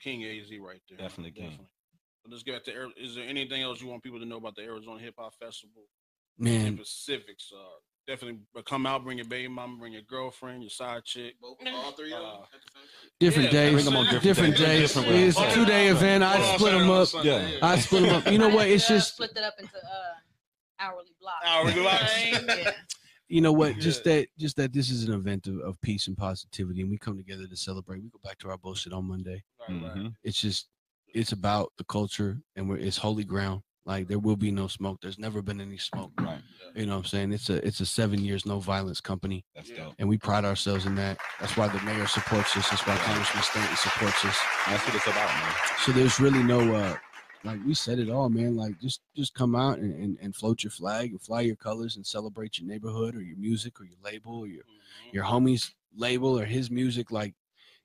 [0.00, 0.98] King AZ right there.
[0.98, 1.68] Definitely King.
[2.24, 2.92] But let's get to.
[2.96, 5.88] Is there anything else you want people to know about the Arizona Hip Hop Festival?
[6.36, 7.52] Man, specifics?
[7.52, 7.78] Uh,
[8.08, 11.34] definitely but come out, bring your baby mama, bring your girlfriend, your side chick.
[11.42, 11.56] All
[11.92, 12.82] three of them Uh, at the same time.
[13.20, 14.94] different Yeah, days, bring 'em on different different days.
[14.94, 14.94] days.
[14.94, 15.16] Different.
[15.18, 16.24] It's a two day event.
[16.24, 17.06] I split them up.
[17.08, 17.66] Sunday, Yeah.
[17.66, 18.32] I split them up.
[18.32, 18.66] You know what?
[18.66, 20.14] It's just split it up into uh,
[20.80, 21.44] hourly blocks.
[21.46, 22.58] Hourly You know what blocks.
[22.58, 22.72] Yeah.
[23.28, 26.16] you know what just that just that this is an event of, of peace and
[26.16, 29.42] positivity and we come together to celebrate we go back to our bullshit on monday
[29.68, 29.94] Right, right.
[29.96, 30.14] Mhm.
[30.22, 30.68] it's just
[31.12, 34.98] it's about the culture and we're it's holy ground like there will be no smoke.
[35.02, 36.12] There's never been any smoke.
[36.20, 36.40] Right.
[36.76, 37.32] you know what i'm saying?
[37.32, 39.44] It's a it's a seven years no violence company.
[39.56, 39.94] That's dope.
[39.98, 41.18] and we pride ourselves in that.
[41.40, 42.68] That's why the mayor supports us.
[42.70, 44.38] That's why congressman stanton supports us.
[44.68, 45.54] That's what it's about, man.
[45.84, 46.96] so there's really no uh
[47.44, 48.56] like we said it all man.
[48.56, 51.96] Like just just come out and, and, and float your flag and fly your colors
[51.96, 55.12] and celebrate your neighborhood or your music or your label or your Mhm.
[55.14, 57.10] your homie's label or his music.
[57.10, 57.34] Like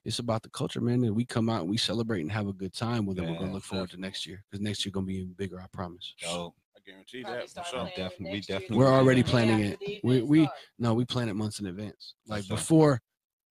[0.04, 2.52] it's about the culture man and we come out and we celebrate and have a
[2.52, 5.06] good time well then we're gonna look forward to next year because next year gonna
[5.06, 6.54] be even bigger i promise Dope.
[6.76, 7.66] I guarantee Probably that.
[7.66, 7.84] Sure.
[7.96, 9.78] Definitely- next year, definitely We're already planning it.
[10.04, 10.60] We- we- starts.
[10.78, 12.56] no we plan it months in advance like sure.
[12.56, 13.00] before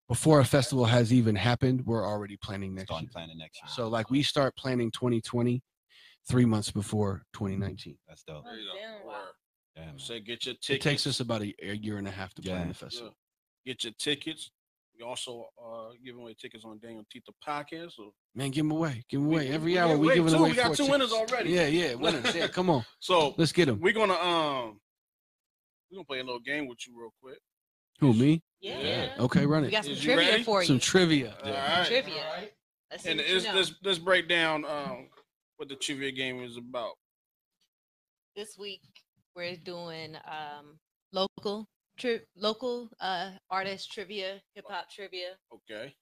[0.10, 3.70] before a festival has even happened we're already planning next Starting year planning next year.
[3.70, 5.64] so like we start planning 2020
[6.30, 8.43] three months before 2019 That's dope.
[8.45, 8.74] There you go.
[8.80, 9.14] Damn, wow.
[9.14, 9.20] Word.
[9.76, 9.97] Yeah, man.
[9.99, 10.70] Say get your tickets.
[10.70, 12.62] it takes us about a, a year and a half to plan Yeah.
[12.64, 12.74] the Yeah.
[12.74, 13.18] festival
[13.66, 14.51] Get your tickets.
[14.98, 17.94] We also uh giving away tickets on Daniel Tita podcast.
[17.94, 20.32] So, man give them away give them We- away every we- hour we wait, giving
[20.34, 20.38] two.
[20.39, 21.32] away We got two winners tickets.
[21.34, 21.50] already.
[21.52, 24.80] yeah yeah winners yeah come on so let's get them we're gonna um
[25.89, 27.39] we're gonna play a little game with you real quick.
[28.00, 28.80] who me Yeah.
[28.80, 29.16] Yeah.
[29.20, 29.68] okay run it.
[29.68, 30.44] We it got some Is trivia ready?
[30.44, 30.68] for you.
[30.68, 31.86] some trivia All right.
[31.88, 32.50] Trivia.
[32.91, 33.54] Let's see And what you it's, know.
[33.56, 35.10] let's let's break down um
[35.58, 36.94] what the trivia game is about.
[38.36, 38.82] This week
[39.36, 40.78] we're doing um
[41.12, 41.68] local
[41.98, 45.30] tri- local uh artist trivia, hip hop trivia.
[45.54, 45.94] Okay.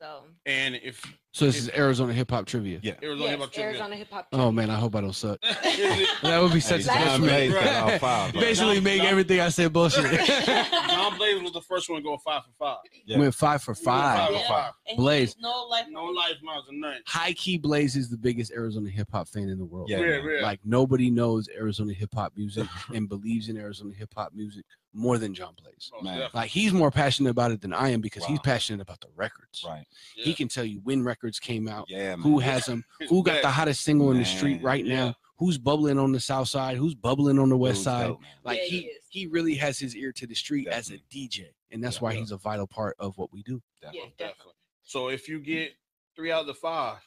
[0.00, 1.02] So And if
[1.32, 2.78] So this is Arizona hip hop trivia.
[2.84, 2.92] Yeah.
[3.02, 4.28] Arizona yes, hip hop trivia- Arizona hip hop.
[4.32, 5.40] Oh man, I hope I don't suck.
[6.22, 7.28] That would be such Hey, a John detriment.
[7.30, 8.34] Blaze got all five.
[8.34, 8.40] Yeah.
[8.40, 10.04] Basically, John- make John- everything I said bullshit.
[10.04, 12.76] John Blaze was the first one to go five for five.
[13.06, 13.18] Yeah.
[13.18, 14.30] Went five for five.
[14.32, 14.48] Yeah.
[14.48, 14.72] five.
[14.86, 15.34] And Blaze.
[15.34, 15.86] he's No life.
[15.90, 17.00] No life miles and nothing.
[17.06, 19.88] High key Blaze is the biggest Arizona hip hop fan in the world.
[19.90, 20.42] Yeah, Yeah, yeah.
[20.42, 24.64] Like nobody knows Arizona hip hop music and believes in Arizona hip hop music
[24.98, 25.90] more than John Blaze.
[25.92, 26.28] Most Man.
[26.34, 29.64] Like he's more passionate about it than I am because he's passionate about the records.
[29.66, 29.84] Right.
[30.16, 32.20] He can tell you when records came out, Yeah, man.
[32.20, 34.96] who has them, who got the hottest single in the street right yeah.
[35.06, 38.06] now, who's bubbling on the south side, who's bubbling on the west Dude's side.
[38.08, 38.20] dope.
[38.44, 38.80] Like Yeah, he
[39.10, 42.00] he he really has his ear to the street as a DJ, and that's Yeah.
[42.02, 42.18] why Yeah.
[42.20, 43.62] he's a vital part of what we do.
[43.82, 44.14] Yeah, Definitely.
[44.18, 44.52] definitely.
[44.82, 45.72] So if you get
[46.16, 46.98] three out of the five,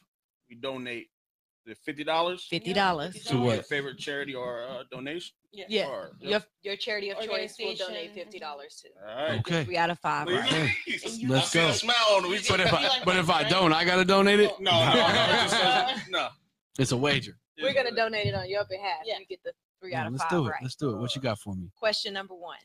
[0.48, 1.08] we donate
[1.66, 2.44] the fifty dollars.
[2.48, 3.14] Fifty dollars.
[3.26, 3.54] Yeah, To what?
[3.54, 5.34] Your favorite charity or uh, donation?
[5.52, 5.64] Yeah.
[5.68, 5.86] Yeah.
[5.88, 8.88] Or, Your your charity of choice will donate fifty dollars to.
[9.06, 9.38] All right.
[9.40, 9.64] Okay.
[9.64, 10.26] Three out of five.
[10.26, 10.44] Right.
[10.86, 11.72] he's- Let's I see the go.
[11.72, 12.30] Smile on him.
[12.32, 14.52] He's But if like, I but if I don't, I gotta donate it.
[14.60, 14.96] no, no, no,
[15.42, 16.28] just, uh, no.
[16.78, 17.38] It's a wager.
[17.62, 19.00] We're gonna donate it on your behalf.
[19.04, 19.18] Yeah.
[19.18, 20.50] You get the three Yeah, out of let's five do it.
[20.50, 20.62] right.
[20.62, 20.96] Let's do it.
[20.96, 21.70] What you got for me?
[21.76, 22.56] Question number one.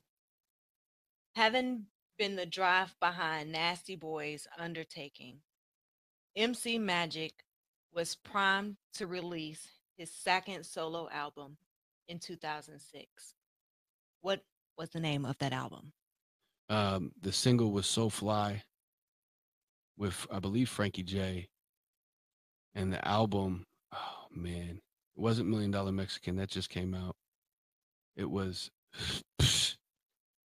[1.35, 1.85] Having
[2.17, 5.39] been the drive behind Nasty Boy's undertaking,
[6.35, 7.33] MC Magic
[7.93, 9.67] was primed to release
[9.97, 11.57] his second solo album
[12.07, 13.33] in 2006.
[14.21, 14.41] What
[14.77, 15.91] was the name of that album?
[16.69, 18.63] Um, the single was "So Fly"
[19.97, 21.47] with I believe Frankie J,
[22.75, 23.63] and the album.
[23.93, 24.79] Oh man,
[25.15, 26.35] it wasn't Million Dollar Mexican.
[26.37, 27.15] That just came out.
[28.15, 28.69] It was.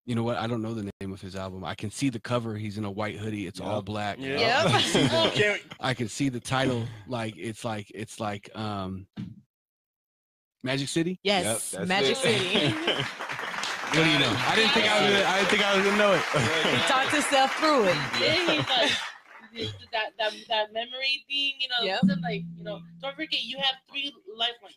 [0.07, 0.37] You know what?
[0.37, 1.65] I don't know the name of his album.
[1.65, 2.57] I can see the cover.
[2.59, 3.47] He's in a white hoodie.
[3.47, 4.19] It's all black.
[4.21, 4.39] Yeah.
[4.39, 4.67] Yep.
[4.67, 6.85] I can see the- I can see the title.
[7.09, 9.07] Like it's like it's like um
[10.65, 11.21] Magic City.
[11.23, 12.17] Yes, that's Magic it.
[12.17, 12.75] City.
[13.95, 14.35] What do you know?
[14.49, 15.13] I didn't think I was.
[15.13, 16.23] Gonna, I didn't think I was gonna know it.
[16.81, 17.97] he talked himself through it.
[18.19, 22.01] Then he's like, that, that, that memory thing, you know, Yep.
[22.21, 24.75] like, you know, don't forget you have three lifelines.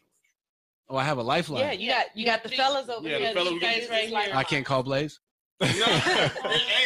[0.88, 1.64] Oh, I have a lifeline.
[1.64, 3.34] Yeah, you got you got the three- fellas over Yeah, the here.
[3.34, 4.32] fellas You guys right here.
[4.36, 5.20] I can't call Blaze.
[5.62, 5.68] No.
[5.68, 6.30] hey,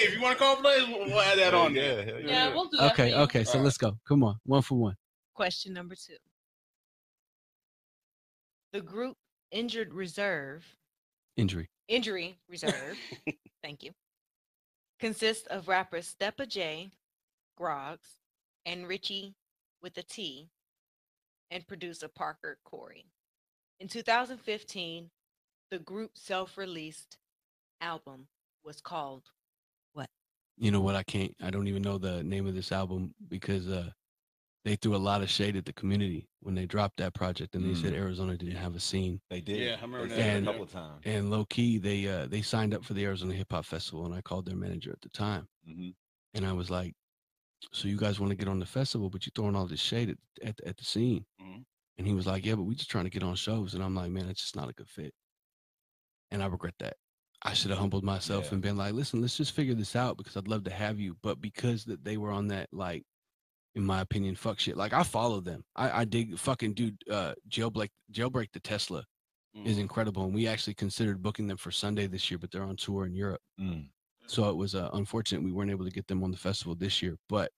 [0.05, 2.05] if you want to call Blaze, we'll, we'll add that on Yeah, there.
[2.05, 2.93] hell Yeah, we'll do that.
[2.93, 3.43] Okay, okay.
[3.43, 3.65] So Alright.
[3.65, 3.97] let's go.
[4.07, 4.95] Come on, one for one.
[5.33, 6.15] Question number two.
[8.73, 9.17] The group
[9.51, 10.65] Injured Reserve,
[11.37, 11.67] Injury.
[11.87, 12.97] Injury Reserve,
[13.63, 13.91] thank you,
[14.99, 16.91] consists of rappers Stepa J,
[17.57, 18.17] Groggs,
[18.65, 19.35] and Richie
[19.81, 20.49] with a T,
[21.49, 23.05] and producer Parker Corey.
[23.79, 25.09] In 2015,
[25.69, 27.17] the group self released
[27.81, 28.27] album
[28.63, 29.23] was called
[29.93, 30.07] what?
[30.57, 30.95] You know what?
[30.95, 31.35] I can't.
[31.41, 33.89] I don't even know the name of this album because uh,
[34.63, 37.65] they threw a lot of shade at the community when they dropped that project, and
[37.65, 39.19] they said Arizona didn't have a scene.
[39.29, 39.57] They did.
[39.59, 40.19] Yeah, I remember that.
[40.19, 41.01] And- a couple of times.
[41.05, 44.13] And low key, they uh, they signed up for the Arizona Hip Hop Festival, and
[44.13, 45.89] I called their manager at the time, hmm
[46.33, 46.93] and I was like,
[47.73, 50.09] "So you guys want to get on the festival, but you're throwing all this shade
[50.11, 51.65] at at, at the scene?" Mhm.
[51.97, 53.95] And he was like, "Yeah, but we're just trying to get on shows," and I'm
[53.95, 55.13] like, "Man, it's just not a good fit,"
[56.31, 56.97] and I regret that.
[57.43, 58.53] I should have humbled myself Yeah.
[58.53, 61.17] and been like, "Listen, let's just figure this out because I'd love to have you,"
[61.23, 63.03] but because that they were on that like.
[63.75, 64.75] In my opinion, fuck shit.
[64.75, 65.63] Like I follow them.
[65.75, 66.97] I, I dig fucking dude.
[67.09, 69.03] Uh, jailbreak, jailbreak the Tesla
[69.65, 69.81] is Mhm.
[69.81, 73.05] incredible, and we actually considered booking them for Sunday this year, but they're on tour
[73.05, 73.41] in Europe.
[73.59, 73.89] Mm.
[74.27, 77.01] So it was uh, unfortunate we weren't able to get them on the festival this
[77.01, 77.17] year.
[77.29, 77.51] But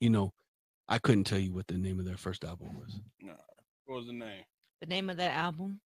[0.00, 0.32] you know,
[0.88, 2.98] I couldn't tell you what the name of their first album was.
[3.20, 3.34] No.
[3.86, 4.44] What was the name?
[4.80, 5.80] the name of that album,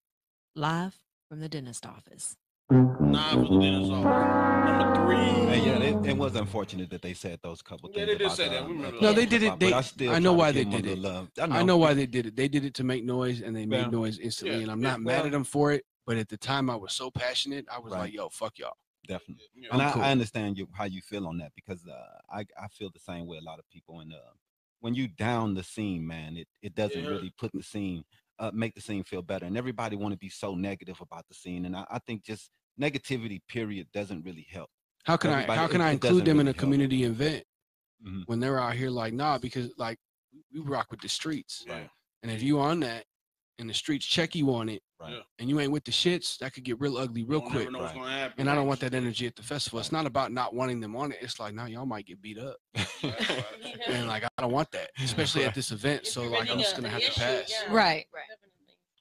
[0.55, 0.97] Live
[1.29, 2.35] from the Dentist Office.
[2.71, 3.89] Nine for the dinner's.
[3.89, 5.17] Number three.
[5.17, 8.07] And yeah, it, it was unfortunate that they said those couple Yeah, things.
[8.07, 8.65] they did about say that.
[8.65, 9.01] We remember.
[9.01, 10.97] No, they did it- they- I, still I know why they did it.
[10.99, 11.29] love.
[11.39, 12.35] I know why they did it.
[12.37, 13.87] They did it to make noise, and they made Yeah.
[13.89, 14.57] noise instantly.
[14.57, 15.83] Yeah, And I'm yeah, not mad at them for it.
[16.05, 17.65] But at the time, I was so passionate.
[17.71, 17.99] I was Right.
[17.99, 18.73] like, "Yo, fuck y'all."
[19.07, 19.45] definitely.
[19.55, 19.69] Yeah.
[19.73, 20.01] and I'm I, cool.
[20.03, 23.25] I understand you how you feel on that because uh, I I feel the same
[23.27, 23.99] way a lot of people.
[23.99, 24.17] And uh,
[24.79, 27.09] when you down the scene, man, it it doesn't Yeah.
[27.09, 28.05] really put the scene
[28.39, 29.45] uh, make the scene feel better.
[29.45, 32.49] And everybody want to be so negative about the scene, and I, I think just
[32.79, 34.69] negativity period doesn't really help.
[35.03, 35.43] How can I?
[35.55, 36.57] How can it- I include doesn't them in really a help.
[36.59, 37.43] community event
[38.05, 38.23] Mhm.
[38.27, 39.37] when they're out here like, nah?
[39.37, 39.97] Because like
[40.53, 41.87] we rock with the streets, Yeah.
[42.23, 43.05] and if you on that,
[43.59, 45.23] and the streets check you on it, Right.
[45.39, 47.71] And you ain't with the shits, that could get real ugly real quick.
[47.71, 48.01] know what's Right.
[48.03, 48.39] gonna happen.
[48.39, 49.79] And I don't want that energy at the festival.
[49.79, 51.17] It's not about not wanting them on it.
[51.21, 52.57] It's like now y'all might get beat up,
[53.03, 53.43] Yeah.
[53.87, 56.03] and like I don't want that, especially at this event.
[56.03, 57.49] If So like I'm just gonna the have to pass.
[57.49, 57.73] yeah.
[57.73, 58.25] Right, right.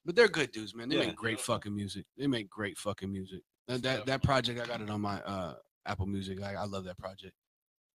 [0.07, 0.89] But they're good dudes, man.
[0.89, 1.07] They Yeah.
[1.09, 1.45] make great Yeah.
[1.45, 2.07] fucking music.
[2.17, 3.43] They make great fucking music.
[3.71, 5.55] That that, that project, I got it on my uh
[5.87, 6.43] Apple Music.
[6.43, 7.35] I, I love that project.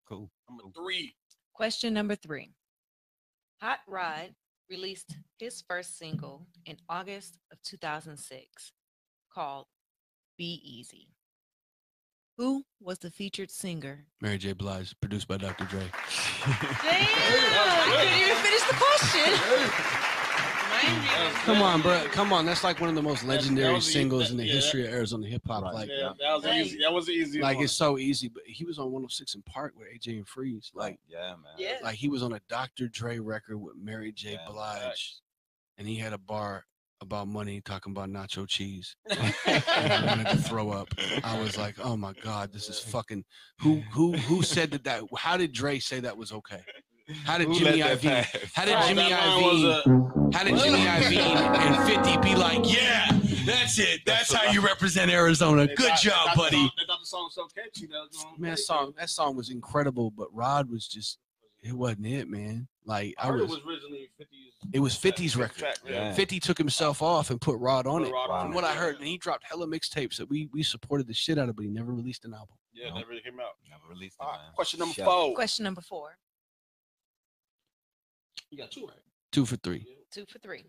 [0.09, 0.31] cool.
[0.49, 1.17] Number three.
[1.53, 2.53] Question number three.
[3.61, 4.35] Hot Rod
[4.71, 8.73] released his first single in August of 2006
[9.33, 9.67] called
[10.39, 11.09] Be Easy.
[12.39, 14.07] Who was the featured singer?
[14.21, 14.53] Mary J.
[14.53, 15.65] Blige, produced by Dr.
[15.65, 15.81] Dre.
[15.81, 16.61] Damn.
[16.83, 19.31] I couldn't even finish the question.
[19.31, 20.14] Mind reading.
[21.45, 22.05] Come on, bro.
[22.13, 22.47] Come on.
[22.47, 24.53] That's like one of the most That's- that legendary was singles that- in the yeah,
[24.55, 25.63] history of Arizona hip hop.
[25.65, 25.75] Right.
[25.75, 26.79] Like, Yeah, that was easy.
[26.81, 27.41] That was easy.
[27.41, 27.65] like one.
[27.65, 28.29] it's so easy.
[28.29, 30.71] But he was on 106 in Park with AJ and Freeze.
[30.75, 31.39] Oh, like, yeah, man.
[31.59, 31.77] Yeah.
[31.83, 32.89] like he was on a Dr.
[32.89, 34.33] Dre record with Mary J.
[34.33, 35.21] Yeah, Blige, facts.
[35.79, 36.65] and he had a bar
[37.01, 38.97] about money talking about nacho cheese.
[39.11, 40.89] and I wanted to throw up.
[41.23, 43.25] I was like, oh my god, this is fucking.
[43.61, 44.85] Who who who said that?
[44.85, 46.63] That how did Dre say that was okay?
[47.25, 48.51] How did Who Jimmy let Iovine?
[48.55, 50.35] How did Jimmy that Iovine?
[50.35, 53.07] How did Jimmy Iovine and 50 be like, yeah,
[53.45, 54.01] that's it.
[54.07, 55.67] That's how you represent Arizona.
[55.67, 56.57] They Good thought- they job, thought the buddy.
[56.57, 57.87] song- They thought the song so catchy.
[57.87, 61.19] That was gonna- Man, that song that song was incredible, but Rod was just
[61.63, 62.69] it wasn't it, man.
[62.87, 64.75] Like I I was, it was originally 50's.
[64.75, 65.59] it was 50's record.
[65.59, 66.13] track, Yeah.
[66.15, 68.13] 50 took himself off and put Rod on Put it.
[68.13, 68.35] Rod Wow.
[68.37, 71.07] on From it, what I heard, and he dropped hella mixtapes that we we supported
[71.07, 72.57] the shit out of, but he never released an album.
[72.73, 72.97] Yeah, No.
[72.97, 73.53] that really came out.
[73.69, 75.35] Never released it, All right, question number Shut four.
[75.35, 76.19] Question number four,
[78.55, 78.95] You got two right.
[79.33, 79.85] Two for three.
[80.13, 80.63] two for three.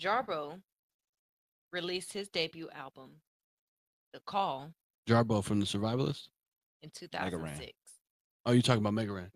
[0.00, 0.60] Jarbo
[1.72, 3.10] released his debut album,
[4.12, 4.72] The Call,
[5.08, 6.26] Jarbo from the Survivalists.
[6.82, 7.70] in 2006.
[8.46, 9.30] Oh, you talking about Mega Ran?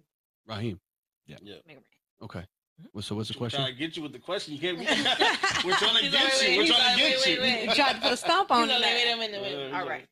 [0.49, 0.80] Raheem.
[1.28, 1.36] Yeah.
[1.68, 1.80] Mega
[2.20, 2.40] Okay.
[2.82, 2.86] Mhm.
[2.92, 3.74] Well, so what's the We're trying question?
[3.76, 4.55] to get you with the question.
[4.55, 4.78] You can't.
[5.64, 6.49] We're trying to get like, you.
[6.49, 7.40] wait, We're trying to get wait, you.
[7.42, 7.76] wait, You wait.
[7.76, 8.82] tried to put a stomp He's on like, it.
[8.82, 9.72] wait a minute, wait a minute.
[9.72, 10.07] Uh, All right.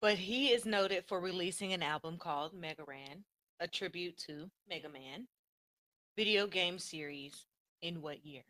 [0.00, 3.24] But he is noted for releasing an album called Mega Ran,
[3.64, 5.26] a tribute to Mega Man,
[6.16, 7.46] video game series
[7.80, 8.42] in what year?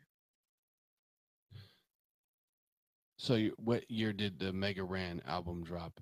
[3.17, 5.93] So, you, what year did the Mega Ran album drop?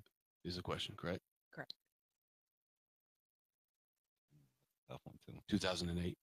[0.43, 1.21] Is the question correct?
[4.89, 5.33] Tough one, too.
[5.47, 6.17] 2008.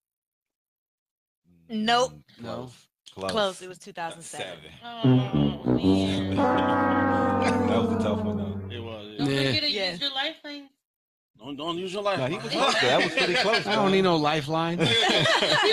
[1.71, 2.13] Nope.
[2.13, 2.55] Mm, No.
[2.57, 2.87] Close.
[3.15, 3.31] Close.
[3.31, 3.63] Close.
[3.63, 4.47] It was 2007.
[4.47, 4.71] Seven.
[4.85, 6.37] Oh, man.
[7.69, 8.75] that was a tough one, though.
[8.75, 9.17] It was.
[9.19, 9.45] Don't Yeah.
[9.47, 9.91] forget to Yeah.
[9.93, 10.69] use your lifeline.
[11.41, 12.19] Don't don't use your life.
[12.19, 12.75] No, he was close.
[12.75, 12.87] though.
[12.87, 13.67] That was pretty close.
[13.67, 14.79] I don't need no lifeline.
[14.79, 14.89] he's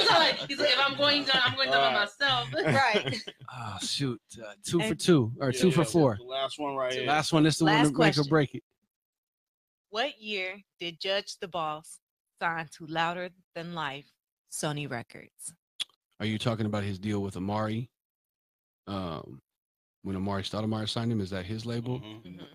[0.10, 2.10] like, he's like, if I'm going down, I'm going down by Alright.
[2.20, 2.48] myself.
[2.66, 3.22] Right.
[3.54, 6.16] Oh shoot, uh, two for two or Yeah, two for four.
[6.18, 7.06] The last one right here.
[7.06, 7.44] Last one.
[7.44, 8.24] This is the one Last to make or question.
[8.30, 8.64] break it.
[9.90, 12.00] What year did Judge Da Boss
[12.42, 14.06] sign to Louder Than Life
[14.52, 15.54] Sony Records?
[16.22, 17.90] Are you talking about his deal with Amar'e?
[18.88, 19.42] Um,
[20.04, 22.00] when Amar'e Stoudemire signed him, is that his label?
[22.00, 22.24] Mhm.
[22.24, 22.48] Mhm.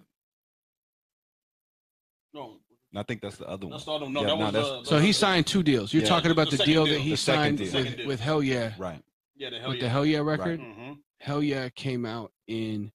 [2.35, 2.57] No,
[2.95, 3.73] I think that's the other one.
[3.73, 3.99] that's all.
[4.07, 4.53] No, Yeah, that no, was.
[4.53, 5.93] that's- So he signed two deals.
[5.95, 6.09] You're Yeah.
[6.11, 6.95] talking about The the, deal deal.
[6.95, 7.73] that he The signed deal.
[7.73, 8.07] with, deal.
[8.07, 9.03] with Hell Yeah, Right.
[9.37, 9.83] Yeah, the hell with yeah.
[9.85, 10.61] the Hell Yeah record.
[10.61, 12.93] hmm Hell Yeah came out in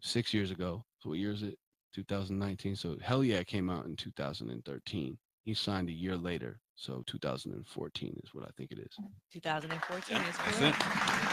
[0.00, 0.84] six years ago.
[0.98, 1.58] So what year is it?
[1.94, 2.76] 2019.
[2.76, 5.18] So Hell Yeah came out in 2013.
[5.44, 6.60] He signed a year later.
[6.74, 8.94] So 2014 is what I think it is.
[9.32, 10.58] 2014 is That's correct.
[10.60, 10.82] it.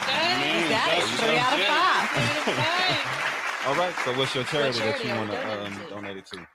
[0.08, 0.64] Dang.
[0.64, 1.00] You got it.
[1.00, 3.68] That's- Three out of that's five.
[3.68, 3.96] All right.
[4.06, 5.90] So what's your charity, that charity you want to um, to?
[5.90, 6.48] donate it to?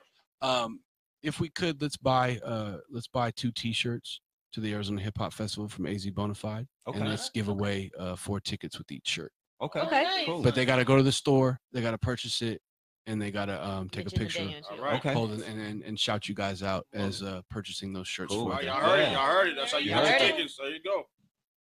[0.44, 0.80] Um,
[1.22, 4.20] if we could, let's buy uh let's buy two T-shirts
[4.52, 6.98] to the Arizona Hip Hop Festival from AZ Bonafide, Okay.
[7.00, 9.32] and let's give away uh four tickets with each shirt.
[9.62, 9.80] Okay.
[9.80, 10.22] Okay.
[10.26, 10.42] Cool.
[10.42, 12.60] But they got to go to the store, they got to purchase it,
[13.06, 14.98] and they got to um take Mention a picture, day and right.
[14.98, 15.14] Okay.
[15.14, 18.44] hold and, and and shout you guys out as uh purchasing those shirts Cool.
[18.46, 19.02] For right, y'all heard it.
[19.04, 19.12] Yeah.
[19.12, 19.56] Y'all heard it.
[19.56, 20.36] That's how you You get your heard it.
[20.36, 20.56] tickets.
[20.58, 21.04] There you go.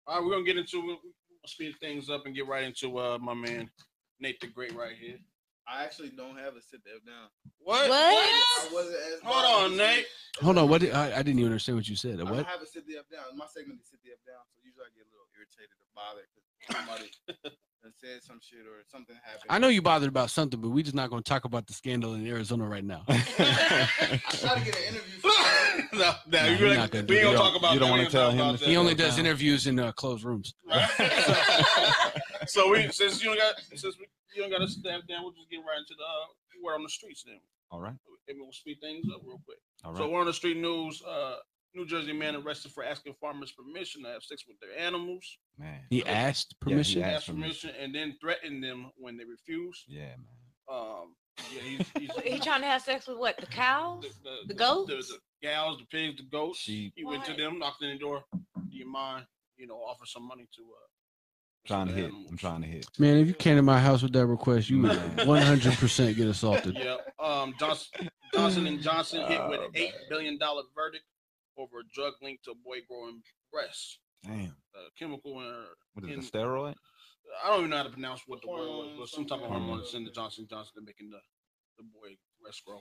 [0.07, 0.99] All right, we're gonna get into we'll
[1.47, 3.69] speed things up and get right into uh my man
[4.21, 5.19] Nate the Great right here.
[5.69, 7.29] I actually don't have a sit there down.
[7.61, 7.89] What?
[7.89, 8.01] What?
[8.01, 10.07] I wasn't as Hold on, Nate.
[10.41, 10.81] Hold on, what?
[10.81, 12.19] Did, I, I didn't even understand what you said.
[12.19, 12.47] I A don't what?
[12.47, 13.37] have a sit there down.
[13.37, 16.47] My segment is sit down, so usually I get a little irritated or bothered because
[16.75, 17.09] somebody
[17.45, 17.53] that
[17.89, 19.45] said some shit or something happened.
[19.49, 21.73] I know you bothered about something, but we're just not going to talk about the
[21.73, 23.03] scandal in Arizona right now.
[23.09, 25.21] I try to get an interview.
[25.95, 27.33] no, no, Nah, you you're really, not gonna we do ain't that.
[27.33, 29.09] gonna talk about You don't wanna tell him talk to about he sit only down.
[29.09, 30.55] does interviews in uh, closed rooms.
[30.69, 30.89] Right?
[32.47, 35.23] so, so we since you don't got since we, you don't got to stand down,
[35.23, 37.41] we'll just get right into the uh, word on the streets then.
[37.71, 37.95] All right.
[38.29, 39.59] And we'll speed things up real quick.
[39.85, 41.03] All So we're on the street news.
[41.03, 41.37] Uh,
[41.75, 45.25] New Jersey man arrested for asking farmers permission to have sex with their animals.
[45.59, 45.81] Man.
[45.91, 47.03] He asked Yeah, he permission.
[47.03, 49.85] asked Asked permission and then threatened them when they refused.
[49.87, 50.27] Yeah, man.
[50.69, 51.15] Um,
[51.55, 53.37] yeah, he's, he's He trying to have sex with what?
[53.39, 54.05] The cows?
[54.25, 54.89] the, the goats?
[54.91, 54.97] the,
[55.43, 56.59] the gals, the pigs, the goats.
[56.59, 56.93] Sheep.
[56.97, 58.25] He went to them, knocked on the door.
[58.35, 60.87] Do you mind, you know, offer some money to uh
[61.67, 62.11] Trying to the hit.
[62.31, 62.87] I'm trying to hit.
[62.99, 66.75] Man, if you came to my house with that request, you would 100% get assaulted.
[66.83, 66.97] Yeah.
[67.23, 71.05] Um, Johnson, Johnson and Johnson hit with Oh, an eight billion dollar verdict
[71.61, 73.99] over a drug linked to boy growing breasts.
[74.25, 74.55] Damn.
[74.75, 75.55] Uh, chemical in,
[75.95, 76.25] What is in it?
[76.25, 76.75] A steroid?
[77.45, 79.45] I don't even know how to pronounce what the word was, but some type of
[79.45, 79.59] something.
[79.59, 81.19] hormone that's in the Johnson Johnson to making the
[81.79, 82.81] the boy breast grow.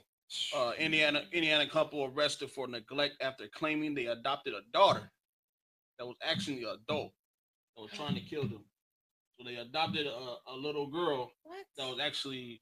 [0.56, 5.10] Uh, Indiana Indiana couple arrested for neglect after claiming they adopted a daughter
[5.98, 7.12] that was actually an adult
[7.76, 8.64] that was trying to kill them.
[9.38, 11.64] So they adopted a, a little girl What?
[11.78, 12.60] that was actually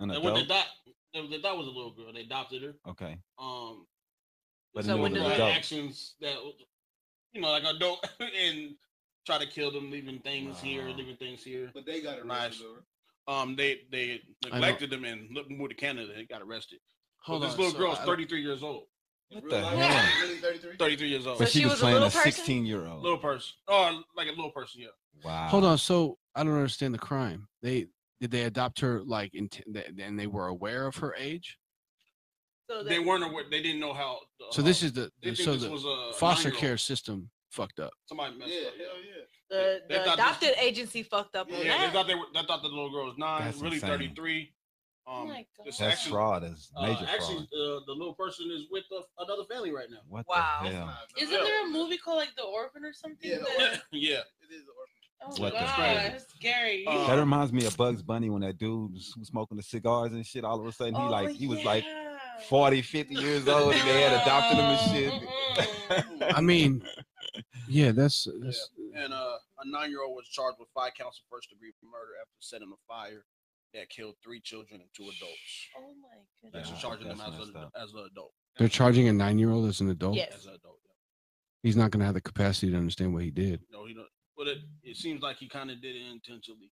[0.00, 0.48] An that what they adult?
[0.48, 0.66] thought
[1.14, 2.12] they, they thought was a little girl.
[2.12, 2.74] They adopted her.
[2.88, 3.16] Okay.
[3.38, 3.86] Um,
[4.74, 5.52] But So it when was the- adult.
[5.52, 6.36] actions that
[7.32, 8.74] you know like adult and
[9.26, 11.70] try to kill them, leaving things here, leaving things here.
[11.74, 12.26] But they got arrested.
[12.26, 12.62] Nice.
[13.26, 16.78] Um, they they neglected them and looked- moved to Canada and got arrested.
[17.24, 17.56] Hold this on.
[17.56, 18.84] This little so girl is I- 33 years old.
[19.30, 20.22] What real the life, hell?
[20.26, 20.76] Really 33?
[20.78, 21.36] 33 years old.
[21.36, 23.02] So But she she was was playing a 16 year old.
[23.02, 23.52] little person.
[23.68, 24.80] Oh, like a little person.
[24.80, 24.88] Yeah.
[25.22, 25.48] Wow.
[25.48, 25.76] Hold on.
[25.76, 27.46] So I don't understand the crime.
[27.60, 27.88] They
[28.22, 29.50] did they adopt her like in
[30.00, 31.58] and they were aware of her age.
[32.68, 33.44] So They weren't aware.
[33.50, 34.18] They didn't know how.
[34.50, 35.84] So this uh, is the, the so the was
[36.16, 37.92] foster care system fucked up.
[38.06, 38.74] Somebody messed Yeah, up.
[38.76, 39.12] hell yeah.
[39.50, 42.14] the, They the thought this- adopted agency fucked up on Yeah, Yeah, they thought they
[42.14, 42.26] were.
[42.34, 43.44] They thought the little girl was nine.
[43.44, 43.90] That's really insane.
[43.90, 44.52] 33.
[45.10, 45.64] Oh Um, my God.
[45.64, 46.42] That's actually- fraud.
[46.42, 47.80] That's uh, major actually, fraud.
[47.80, 50.00] uh, the little person is with the, another family right now.
[50.06, 50.60] What Wow.
[50.64, 50.94] the hell?
[51.16, 53.30] Isn't there a movie called like The Orphan or something?
[53.30, 54.18] Yeah, that- yeah.
[54.18, 54.94] It is an orphan.
[55.20, 56.12] Oh What God, hell?
[56.14, 56.86] it's scary.
[56.86, 60.12] Uh, That reminds me of Bugs Bunny when that dude was was smoking the cigars
[60.12, 60.44] and shit.
[60.44, 62.17] All of a sudden, he Oh, like he was like yeah.
[62.48, 66.34] 40, 50 years old, and they had adopted him and shit.
[66.36, 66.82] I mean,
[67.68, 72.12] yeah, that's that's And uh, a nine-year-old was charged with five counts of first-degree murder
[72.20, 73.24] after setting a fire
[73.74, 75.68] that killed three children and two adults.
[75.76, 76.08] Oh my
[76.42, 76.70] They're goodness.
[76.74, 78.32] Yeah, charging them as a, as an adult.
[78.56, 80.16] they're charging a nine year old as an adult.
[80.16, 80.32] Yes.
[80.34, 80.78] As an adult.
[80.86, 80.92] Yeah.
[81.62, 83.60] He's not going to have the capacity to understand what he did.
[83.70, 84.06] No, he don't.
[84.36, 86.70] But it, it seems like he kind of did it intentionally.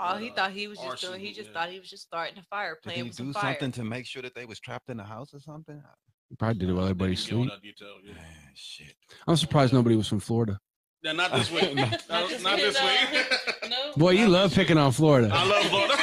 [0.00, 1.20] Oh, he thought he was just doing.
[1.20, 1.52] He just yeah.
[1.54, 3.54] thought he was just starting a fire, Did playing he with some do fire.
[3.54, 5.82] something to make sure that they was trapped in the house or something?
[6.28, 7.52] He probably did it while They everybody didn't get all sleep.
[7.52, 8.12] that detail, yeah.
[8.14, 8.24] Man,
[8.54, 8.94] shit.
[9.26, 10.58] I'm surprised nobody was from Florida.
[11.02, 11.72] Yeah, not this way.
[11.74, 13.24] Not not, Not not this this way, way.
[13.62, 13.68] no.
[13.68, 13.92] No.
[13.96, 15.30] Boy, you Not love picking on Florida.
[15.32, 15.94] I love Florida.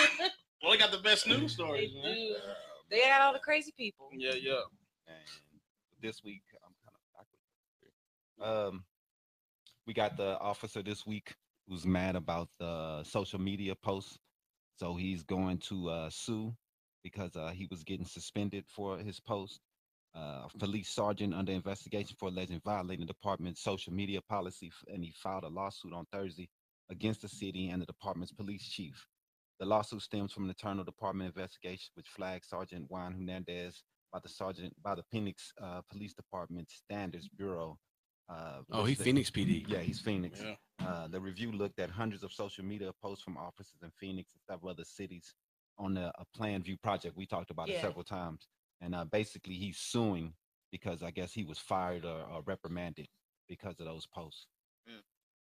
[0.64, 2.16] well, they got the best news They stories, man.
[2.16, 2.36] do.
[2.90, 4.10] They had all the crazy people.
[4.14, 4.60] Yeah, yeah.
[5.08, 5.18] And
[6.02, 8.76] this week, I'm kind of backwards.
[8.76, 8.84] Um,
[9.88, 11.36] we got the officer this week
[11.68, 14.20] who's mad about the social media posts,
[14.76, 16.54] so he's going to uh, sue
[17.04, 19.60] because uh, he was getting suspended for his post.
[20.16, 25.12] Uh, police sergeant under investigation for alleging violating the department's social media policy, and he
[25.12, 26.50] filed a lawsuit on Thursday
[26.90, 29.06] against the city and the department's police chief.
[29.60, 34.30] The lawsuit stems from an internal department investigation which flagged Sergeant Juan Hernandez by the
[34.30, 37.78] sergeant by the Phoenix uh, Police Department Standards Bureau.
[38.28, 39.66] Uh, Oh, which he the- Phoenix PD.
[39.68, 40.42] Yeah, he's Phoenix.
[40.42, 40.56] Yeah.
[40.86, 44.42] Uh, the review looked at hundreds of social media posts from officers in Phoenix and
[44.50, 45.34] several other cities
[45.78, 47.16] on the a Plain View project.
[47.16, 48.48] We talked about it several times,
[48.82, 50.34] and uh, basically he's suing
[50.72, 53.08] because I guess he was fired or, or reprimanded
[53.48, 54.48] because of those posts.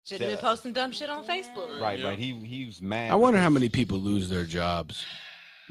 [0.06, 1.80] Should have been posting dumb shit on Facebook.
[1.80, 2.08] Right, Yeah.
[2.08, 2.18] right.
[2.18, 3.10] He he was mad.
[3.10, 5.02] I wonder how many people lose their jobs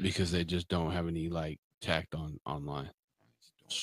[0.00, 2.90] because they just don't have any like tact on online.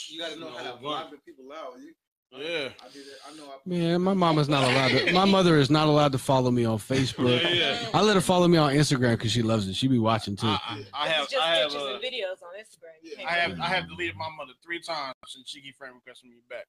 [0.10, 1.80] You gotta know how to block the people out.
[1.80, 1.94] You,
[2.32, 2.70] Yeah.
[2.82, 3.08] I did it.
[3.28, 3.44] I know.
[3.44, 5.12] I Man, my mama's not allowed to.
[5.12, 7.42] My mother is not allowed to follow me on Facebook.
[7.44, 7.90] Yeah, yeah.
[7.94, 9.76] I let her follow me on Instagram because she loves it.
[9.76, 10.48] She be watching too.
[10.48, 13.04] I, I, I have, just I have, pictures uh, and videos on Instagram.
[13.04, 13.28] You Yeah.
[13.28, 16.38] I have, I have deleted my mother three times and she keep friend requesting me
[16.50, 16.68] back.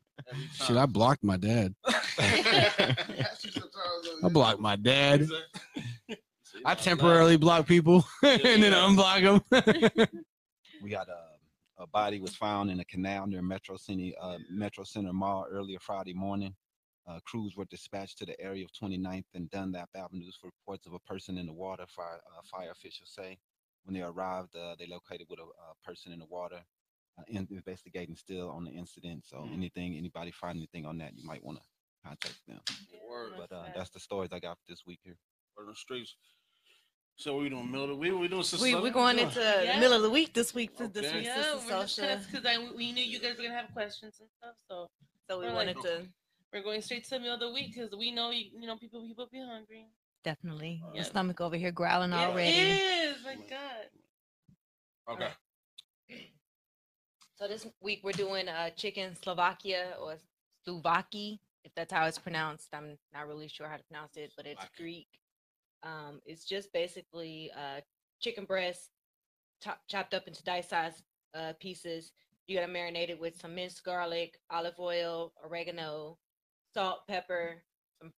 [0.30, 1.74] Every Shit, I blocked my dad.
[1.86, 2.94] I
[4.30, 5.26] blocked my dad.
[6.64, 9.42] I temporarily block people and then unblock them.
[10.82, 11.27] we got a,
[11.78, 15.78] a body was found in a canal near Metro City, uh, Metro Center Mall earlier
[15.80, 16.54] Friday morning.
[17.06, 20.92] Uh, crews were dispatched to the area of 29th and Dunlap Avenues for reports of
[20.92, 21.86] a person in the water.
[21.86, 23.38] Fire, uh, fire officials say
[23.84, 26.60] when they arrived, uh, they located with a, a person in the water.
[27.18, 29.24] Uh, in, investigating still on the incident.
[29.26, 29.54] So Mhm.
[29.54, 31.64] anything, anybody find anything on that, you might want to
[32.04, 32.60] contact them.
[33.08, 33.32] Word.
[33.36, 35.18] But uh, that's the stories I got for this week here.
[35.56, 36.14] Word on the streets.
[37.18, 38.12] So we doing middle of the week?
[38.12, 38.42] What we doing?
[38.44, 38.62] sister?
[38.64, 39.74] We What we're going into Yeah.
[39.74, 40.76] the middle of the week this week.
[40.76, 41.16] For this Okay.
[41.16, 42.18] week's Yeah, Sister we're just Social.
[42.40, 44.88] because we knew you guys were gonna have questions and stuff, so
[45.28, 46.08] So we we're like- wanted to
[46.52, 48.76] we're going straight to the middle of the week because we know you, you know
[48.78, 49.88] people people be hungry.
[50.22, 50.80] definitely.
[50.86, 52.56] Uh, Your stomach over here growling It already.
[52.56, 53.90] is my God.
[55.08, 55.32] Okay.
[57.36, 60.18] So this week we're doing uh, chicken Slovakia or
[60.66, 62.68] Slovaki, if that's how it's pronounced.
[62.72, 64.76] I'm not really sure how to pronounce it, but it's Slovakia.
[64.76, 65.08] Greek.
[65.82, 67.80] Um, it's just basically uh,
[68.20, 68.90] chicken breast
[69.62, 71.02] chop- chopped up into dice-sized
[71.34, 72.12] uh, pieces.
[72.46, 76.16] You gotta marinate it with some minced garlic, olive oil, oregano,
[76.74, 77.62] salt, pepper,
[78.00, 78.12] some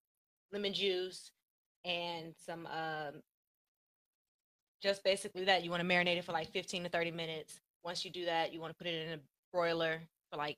[0.53, 1.33] lemon juice,
[1.85, 3.23] and some um,
[4.83, 5.65] just basically that.
[5.65, 7.61] You want to marinate it for like 15 to 30 minutes.
[7.85, 9.21] Once you do that, you want to put it in a
[9.53, 10.01] broiler
[10.31, 10.57] for like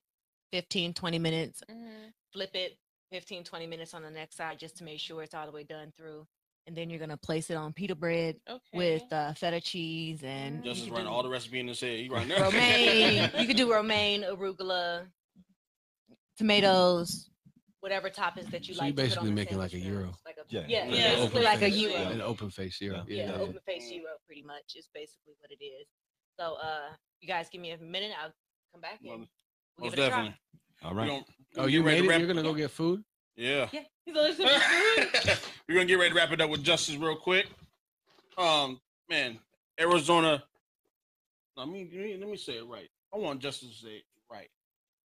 [0.52, 1.62] 15, 20 minutes.
[1.70, 2.12] Mhm.
[2.32, 2.78] Flip it
[3.10, 5.64] 15, 20 minutes on the next side just to make sure it's all the way
[5.64, 6.26] done through.
[6.66, 8.60] And then you're gonna place it on pita bread Okay.
[8.72, 11.98] with uh, feta cheese and you Justice could running all the recipe in his head.
[11.98, 12.40] He right now.
[12.42, 13.30] romaine.
[13.38, 15.06] you could do romaine, arugula,
[16.36, 17.30] tomatoes,
[17.80, 18.78] whatever toppings that you like.
[18.78, 18.94] So you like.
[18.94, 20.14] to put basically on making like a sandwich gyro.
[20.24, 20.64] Like a, Yeah.
[20.68, 21.80] yeah, Like yeah, an open like a face.
[21.80, 21.92] gyro.
[21.92, 22.08] Yeah.
[22.10, 23.04] An open face gyro.
[23.08, 23.16] Yeah.
[23.16, 23.40] Yeah, Yeah.
[23.40, 25.86] open face gyro, pretty much is basically what it is.
[26.38, 26.90] So, uh,
[27.20, 28.12] you guys give me a minute.
[28.22, 28.32] I'll
[28.72, 29.08] come back in.
[29.10, 29.26] Well,
[29.78, 30.16] We'll Most give it a try.
[30.24, 30.38] definitely.
[30.84, 31.24] All We right.
[31.56, 32.18] Oh, we you get ready made it.
[32.18, 33.02] You're gonna go get food.
[33.36, 33.68] Yeah.
[33.72, 33.80] Yeah.
[34.06, 35.38] He's always gonna be food.
[35.68, 37.46] We're gonna get ready to wrap it up with justice real quick.
[38.36, 39.38] Um, man,
[39.80, 40.42] Arizona.
[41.56, 42.88] Let me let me, say it right.
[43.14, 44.48] I want justice to say it right,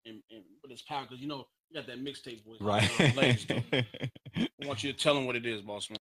[0.05, 2.61] and and with his power, because you know you got that mixtape voice.
[2.61, 2.89] Right.
[4.35, 5.97] I want you to tell him what it is, boss man.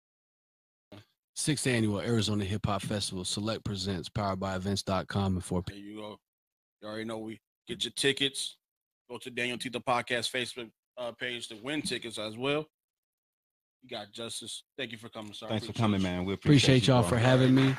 [1.34, 5.96] Sixth annual Arizona Hip Hop Festival Select presents powered by events.com and 4 There you
[5.96, 6.18] go.
[6.82, 8.58] You already know we get your tickets.
[9.08, 12.66] Go to Daniel Tito Podcast Facebook uh, page to win tickets as well.
[13.82, 14.62] You got justice.
[14.78, 15.48] Thank you for coming, sir.
[15.48, 16.06] Thanks for coming, you.
[16.06, 16.24] man.
[16.24, 17.10] We Appreciate appreciate, you, y'all bro.
[17.10, 17.66] for having me.
[17.68, 17.76] Um,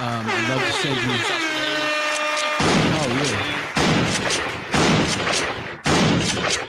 [0.00, 1.02] I'd love to send you.
[3.00, 3.08] Oh,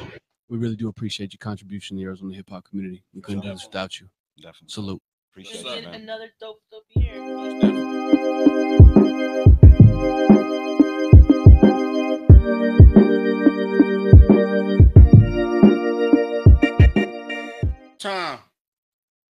[0.03, 0.07] yeah.
[0.49, 3.03] We really do appreciate your contribution to the Arizona hip hop community.
[3.13, 4.09] We couldn't do this without you.
[4.37, 4.69] Definitely.
[4.69, 5.01] Salute.
[5.31, 5.81] Appreciate And Yes, you, sir.
[5.81, 6.01] then man.
[6.01, 7.19] another dope, dope year.
[17.99, 18.39] Time.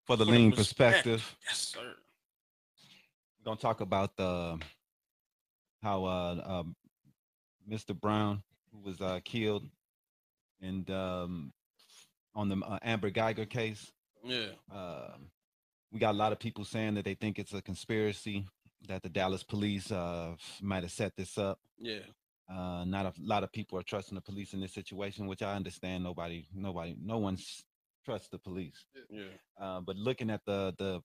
[0.05, 1.21] For the For the Laveen perspective.
[1.21, 1.81] perspective, Yes, sir.
[1.81, 4.59] we're gonna talk about the
[5.83, 6.77] how uh, um,
[7.69, 7.99] Mr.
[7.99, 8.43] Brown,
[8.73, 9.69] who was uh, killed,
[10.61, 11.53] and um,
[12.35, 13.91] on the uh, Amber Geiger case,
[14.25, 14.49] Yeah.
[14.71, 15.31] um,
[15.93, 18.45] we got a lot of people saying that they think it's a conspiracy
[18.89, 21.59] that the Dallas police uh, might have set this up.
[21.79, 22.01] Yeah.
[22.51, 25.55] Uh, not a lot of people are trusting the police in this situation, which I
[25.55, 26.05] understand.
[26.05, 27.65] Nobody, nobody, no one's
[28.09, 28.87] trusts the police.
[29.11, 29.25] Yeah.
[29.61, 31.01] Uh, but looking at the the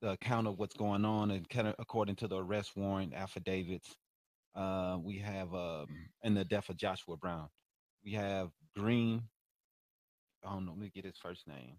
[0.00, 3.94] the account of what's going on, and kind of according to the arrest warrant affidavits,
[4.54, 5.86] uh, we have um,
[6.22, 7.48] in the death of Joshua Brown,
[8.04, 9.22] we have Green.
[10.44, 10.72] I don't know.
[10.72, 11.76] Let me get his first name.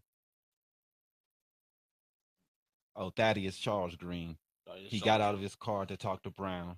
[2.95, 4.38] Oh, Thaddeus Charles Green.
[4.67, 6.76] Oh, yeah, He so- got out of his car to talk to Brown,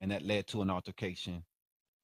[0.00, 1.42] and that led to an altercation.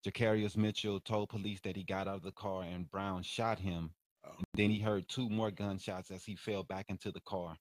[0.04, 3.90] Jacarius Mitchell told police that he got out of the car and Brown shot him.
[4.24, 7.56] And then he heard two more gunshots as he fell back into the car.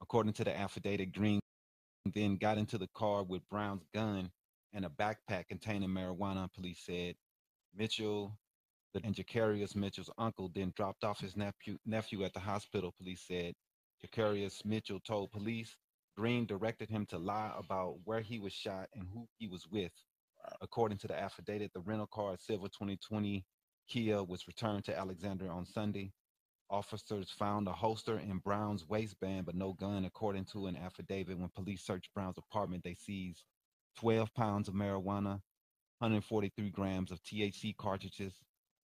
[0.00, 1.40] According to the affidavit, Green
[2.12, 4.30] then got into the car with Brown's gun
[4.72, 7.14] and a backpack containing marijuana, police said.
[7.74, 8.36] Mitchell
[9.02, 13.54] and Jacarius Mitchell's uncle then dropped off his nephew, nephew at the hospital, police said.
[14.04, 15.76] Jacarius Mitchell told police
[16.16, 19.92] Green directed him to lie about where he was shot and who he was with.
[20.60, 23.44] According to the affidavit, the rental car Silver 2020
[23.88, 26.12] Kia was returned to Alexandria on Sunday.
[26.70, 30.04] Officers found a holster in Brown's waistband, but no gun.
[30.04, 33.44] According to an affidavit, when police searched Brown's apartment, they seized
[34.00, 35.40] 12 pounds of marijuana,
[35.98, 38.34] 143 grams of THC cartridges,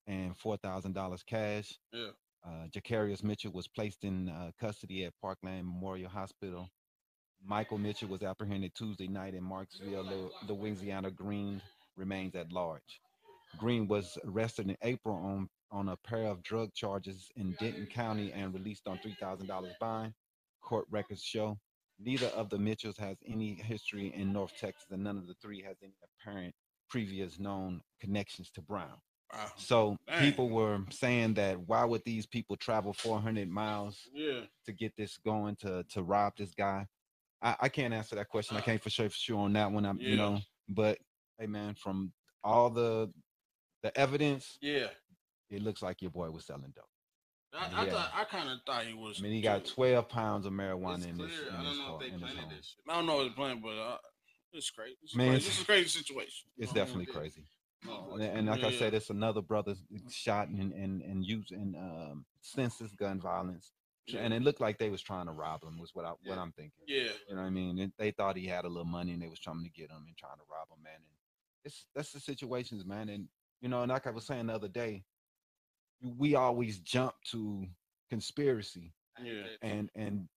[0.06, 1.78] and $4,000 cash.
[1.92, 2.08] Yeah.
[2.46, 6.68] Uh, Jacarius Mitchell was placed in uh, custody at Parkland Memorial Hospital.
[7.42, 11.10] Michael Mitchell was apprehended Tuesday night in Marksville, Louisiana.
[11.10, 11.60] Green
[11.96, 13.00] remains at large.
[13.58, 18.32] Green was arrested in April on, on a pair of drug charges in Denton County
[18.32, 20.12] and released on $3,000 bond.
[20.62, 21.58] Court records show
[21.98, 25.62] neither of the Mitchells has any history in North Texas, and none of the three
[25.62, 26.54] has any apparent
[26.88, 28.98] previous known connections to Brown.
[29.32, 29.46] Wow.
[29.56, 30.20] So Dang.
[30.20, 34.42] people were saying that why would these people travel 400 miles Yeah.
[34.66, 36.86] to get this going to to rob this guy?
[37.42, 38.56] I, I can't answer that question.
[38.56, 38.62] I uh.
[38.62, 39.84] can't for sure for sure on that one.
[39.84, 40.08] I'm Yeah.
[40.08, 40.38] you know,
[40.68, 40.98] but
[41.38, 42.12] hey man, from
[42.44, 43.10] all the
[43.84, 44.88] the evidence, Yeah.
[45.50, 46.84] it looks like your boy was selling dope.
[47.52, 47.92] I, I Yeah.
[47.92, 49.20] thought I kind of thought he was.
[49.20, 51.28] I mean, he got 12 pounds of marijuana It's in clear.
[51.28, 52.84] this I don't know car, if they in planted this shit.
[52.88, 53.98] I don't know his plan, but uh,
[54.52, 54.96] it's crazy.
[55.02, 55.36] It's Man, crazy.
[55.36, 56.48] it's- This is a crazy situation.
[56.56, 57.18] It's Oh, definitely yeah.
[57.20, 57.44] crazy.
[57.84, 59.74] No, And, and like I said, it's another brother
[60.10, 63.72] shot and and and using um senseless gun violence.
[64.16, 65.78] And it looked like they was trying to rob him.
[65.78, 66.40] Was what I what Yeah.
[66.40, 66.82] I'm thinking.
[66.86, 67.12] Yeah.
[67.28, 67.78] You know what I mean?
[67.78, 70.04] And they thought he had a little money and they was trying to get him
[70.06, 70.94] and trying to rob him, man.
[70.96, 71.04] And
[71.62, 73.10] it's that's the situations, man.
[73.10, 73.28] And
[73.64, 75.02] you know, and like I was saying the other day,
[76.02, 77.66] we always jump to
[78.10, 79.46] conspiracy Yeah.
[79.62, 80.28] and and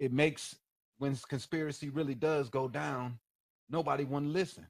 [0.00, 0.56] it makes
[0.98, 3.20] when conspiracy really does go down,
[3.70, 4.66] nobody want to listen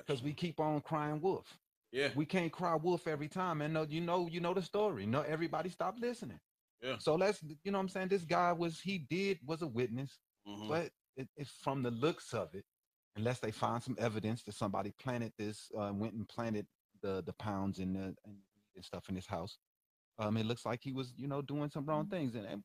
[0.00, 1.58] because we keep on crying wolf.
[1.92, 2.10] Yeah.
[2.14, 5.06] We can't cry wolf every time, and no, you know, you know the story.
[5.06, 6.38] No, everybody stop listening.
[6.82, 6.98] Yeah.
[6.98, 10.18] So let's, you know, what I'm saying this guy was he did was a witness,
[10.46, 10.68] Mhm.
[10.68, 12.66] but it, it's from the looks of it,
[13.16, 16.66] unless they find some evidence that somebody planted this, uh, went and planted
[17.02, 18.36] the the pounds and the and,
[18.80, 19.58] stuff in his house.
[20.20, 22.62] Um, it looks like he was, you know, doing some wrong things, and, and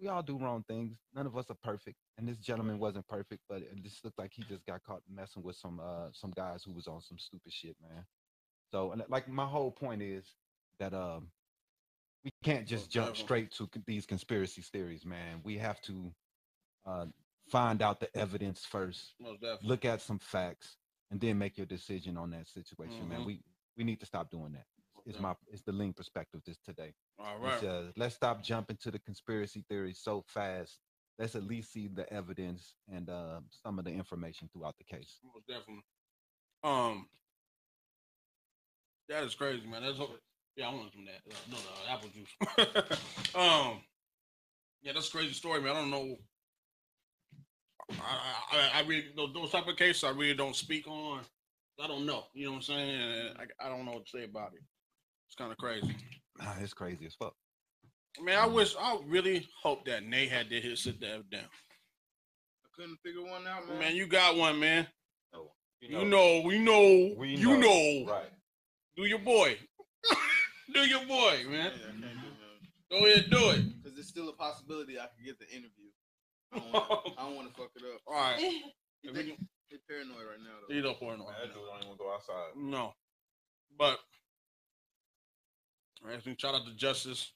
[0.00, 0.96] we all do wrong things.
[1.14, 4.32] None of us are perfect, and this gentleman wasn't perfect, but it just looked like
[4.32, 7.52] he just got caught messing with some uh some guys who was on some stupid
[7.52, 8.04] shit, man.
[8.70, 10.24] So, and like my whole point is
[10.78, 11.28] that um
[12.24, 15.40] we can't just jump straight to these conspiracy theories, man.
[15.44, 16.12] We have to
[16.86, 17.06] uh
[17.50, 19.68] find out the evidence first, Most definitely.
[19.68, 20.76] look at some facts,
[21.10, 23.20] and then make your decision on that situation, man.
[23.22, 23.26] Mhm.
[23.26, 23.42] We
[23.76, 24.66] we need to stop doing that.
[25.06, 25.22] It's Yeah.
[25.22, 26.94] my it's the Laveen perspective this today.
[27.18, 27.70] All It's, right.
[27.70, 30.80] uh, let's stop jumping to the conspiracy theories so fast.
[31.18, 35.18] Let's at least see the evidence and uh, some of the information throughout the case.
[35.24, 35.84] Most definitely.
[36.62, 37.08] Um,
[39.08, 39.82] that is crazy, man.
[39.82, 39.98] That's
[40.56, 40.68] yeah.
[40.68, 41.22] I want some of that.
[41.32, 43.34] Uh, no, no, apple juice.
[43.34, 43.82] um,
[44.82, 45.76] yeah, that's a crazy story, man.
[45.76, 46.16] I don't know.
[47.90, 51.20] I, I, I really those, those type of cases I really don't speak on.
[51.82, 52.24] I don't know.
[52.34, 53.34] You know what I'm saying?
[53.38, 54.60] I, I don't know what to say about it.
[55.28, 55.94] It's kind of crazy.
[56.40, 57.34] Ah, it's crazy as fuck.
[58.20, 61.42] Man, I wish I really hope that Nate had did his sit there down.
[61.44, 63.78] I couldn't figure one out, man.
[63.78, 64.86] Man, you got one, man.
[65.34, 68.04] Oh, You know, we know, We you know.
[68.04, 68.12] know.
[68.12, 68.30] right?
[68.96, 69.56] Do your boy.
[70.74, 71.66] do your boy, Yeah, man.
[71.66, 72.98] I can't do.
[72.98, 73.76] Go ahead, do it.
[73.82, 75.87] Because there's still a possibility I could get the interview.
[76.52, 76.86] I don't wanna-
[77.18, 78.00] I don't want to fuck it up.
[78.06, 78.38] All right.
[78.38, 78.62] He
[79.04, 80.74] If think- can, he paranoid right now, though.
[80.74, 81.26] you don't pour it on.
[81.26, 82.56] don't even go outside.
[82.56, 82.94] No.
[83.78, 83.98] But
[86.02, 87.32] all right, so shout out to Justice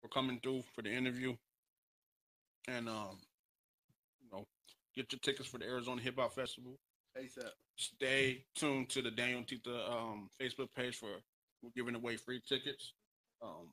[0.00, 1.34] for coming through for the interview.
[2.68, 3.18] And um,
[4.22, 4.46] you know,
[4.94, 6.78] get your tickets for the Arizona Hip Hop Festival.
[7.18, 7.50] ASAP.
[7.76, 11.08] Stay tuned to the Daniel Tita um Facebook page for
[11.62, 12.92] we're giving away free tickets.
[13.42, 13.68] Um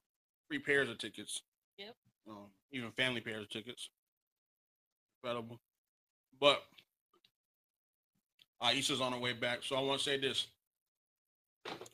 [0.50, 1.42] free pairs of tickets.
[1.78, 1.96] Yep.
[2.30, 3.90] Um, even family pairs of tickets.
[5.24, 5.60] Incredible.
[6.40, 6.64] But
[8.64, 9.60] Aisha's on her way back.
[9.64, 10.48] So I want to say this.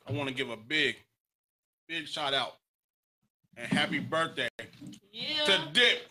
[0.07, 0.95] I want to give a big,
[1.89, 2.53] big shout out
[3.57, 4.47] and happy birthday
[5.11, 5.43] Yeah.
[5.45, 6.09] to Dip.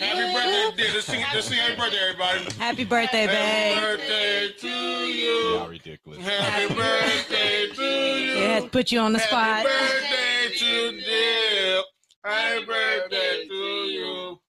[0.00, 0.94] Happy birthday, Dip.
[0.94, 2.44] Let's sing, let's sing happy birthday, everybody.
[2.58, 3.98] Happy birthday, Happy babe.
[3.98, 5.64] birthday to you.
[5.68, 6.26] ridiculous.
[6.26, 8.32] Happy birthday to you.
[8.38, 9.64] It had to put you on the spot.
[9.64, 11.84] Happy birthday to Dip.
[12.24, 14.40] Happy birthday to you.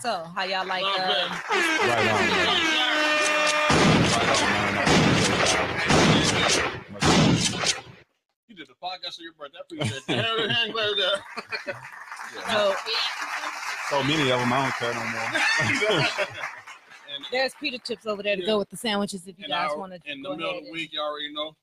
[0.00, 1.28] So, how y'all like Love uh,
[1.88, 3.56] Right on.
[8.48, 9.58] You did the podcast on your birthday.
[9.58, 10.24] I appreciate that.
[10.50, 11.72] Happy
[12.50, 12.74] so
[13.90, 16.26] So many of them, I don't care no more.
[17.14, 18.46] And there's pita chips over there to Yeah.
[18.46, 20.70] go with the sandwiches if you in, guys want to in the middle of the
[20.72, 21.56] week, y'all already know.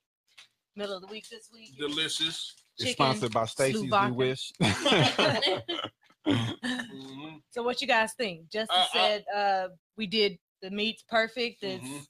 [0.76, 1.78] middle of the week this week.
[1.78, 2.56] Delicious.
[2.80, 4.52] It's sponsored by Stacy's We Wish.
[6.28, 7.42] Mhm.
[7.52, 8.50] So what you guys think?
[8.50, 9.68] Justin Uh, uh, said uh
[9.98, 11.64] we did the meats perfect.
[11.64, 12.08] It's Mhm.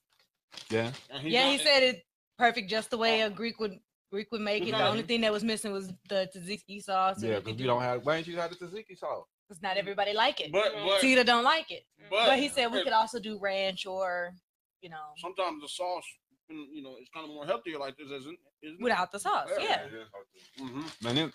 [0.70, 0.92] yeah.
[1.24, 2.04] Yeah, he said it
[2.38, 3.80] perfect just the way a Greek would
[4.12, 4.72] Greek would make it.
[4.72, 7.22] The only thing that was missing was the tzatziki sauce.
[7.22, 8.06] Yeah, because we don't have.
[8.06, 9.28] Why ain't you have the tzatziki sauce?
[9.48, 10.52] because not everybody like it.
[10.52, 11.84] But, but, Tita don't like it.
[12.10, 14.34] but, But he said we hey, could also do ranch or
[14.82, 16.06] you know sometimes the sauce,
[16.50, 18.84] you know, it's kind of more healthier like this, isn't isn't it?
[18.84, 19.50] without the sauce.
[19.60, 19.82] Yeah.
[20.60, 20.84] Mm-hmm.
[21.02, 21.34] Man, it,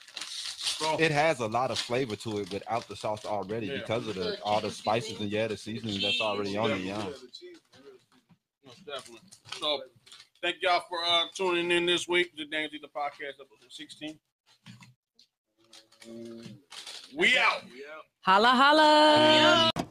[0.79, 3.79] So, it has a lot of flavor to it without the sauce already Yeah.
[3.79, 6.79] because of the The all the spices and yeah, the seasoning that's already on it.
[6.81, 6.99] Yeah.
[6.99, 7.05] Yeah.
[7.05, 8.65] the cheese is real seasoned.
[8.65, 9.29] most definitely.
[9.61, 9.83] So,
[10.41, 14.19] thank y'all for uh, tuning in this week to Daniel the podcast episode 16.
[17.17, 17.63] We out.
[17.75, 18.03] Yeah.
[18.23, 19.88] Holla holla.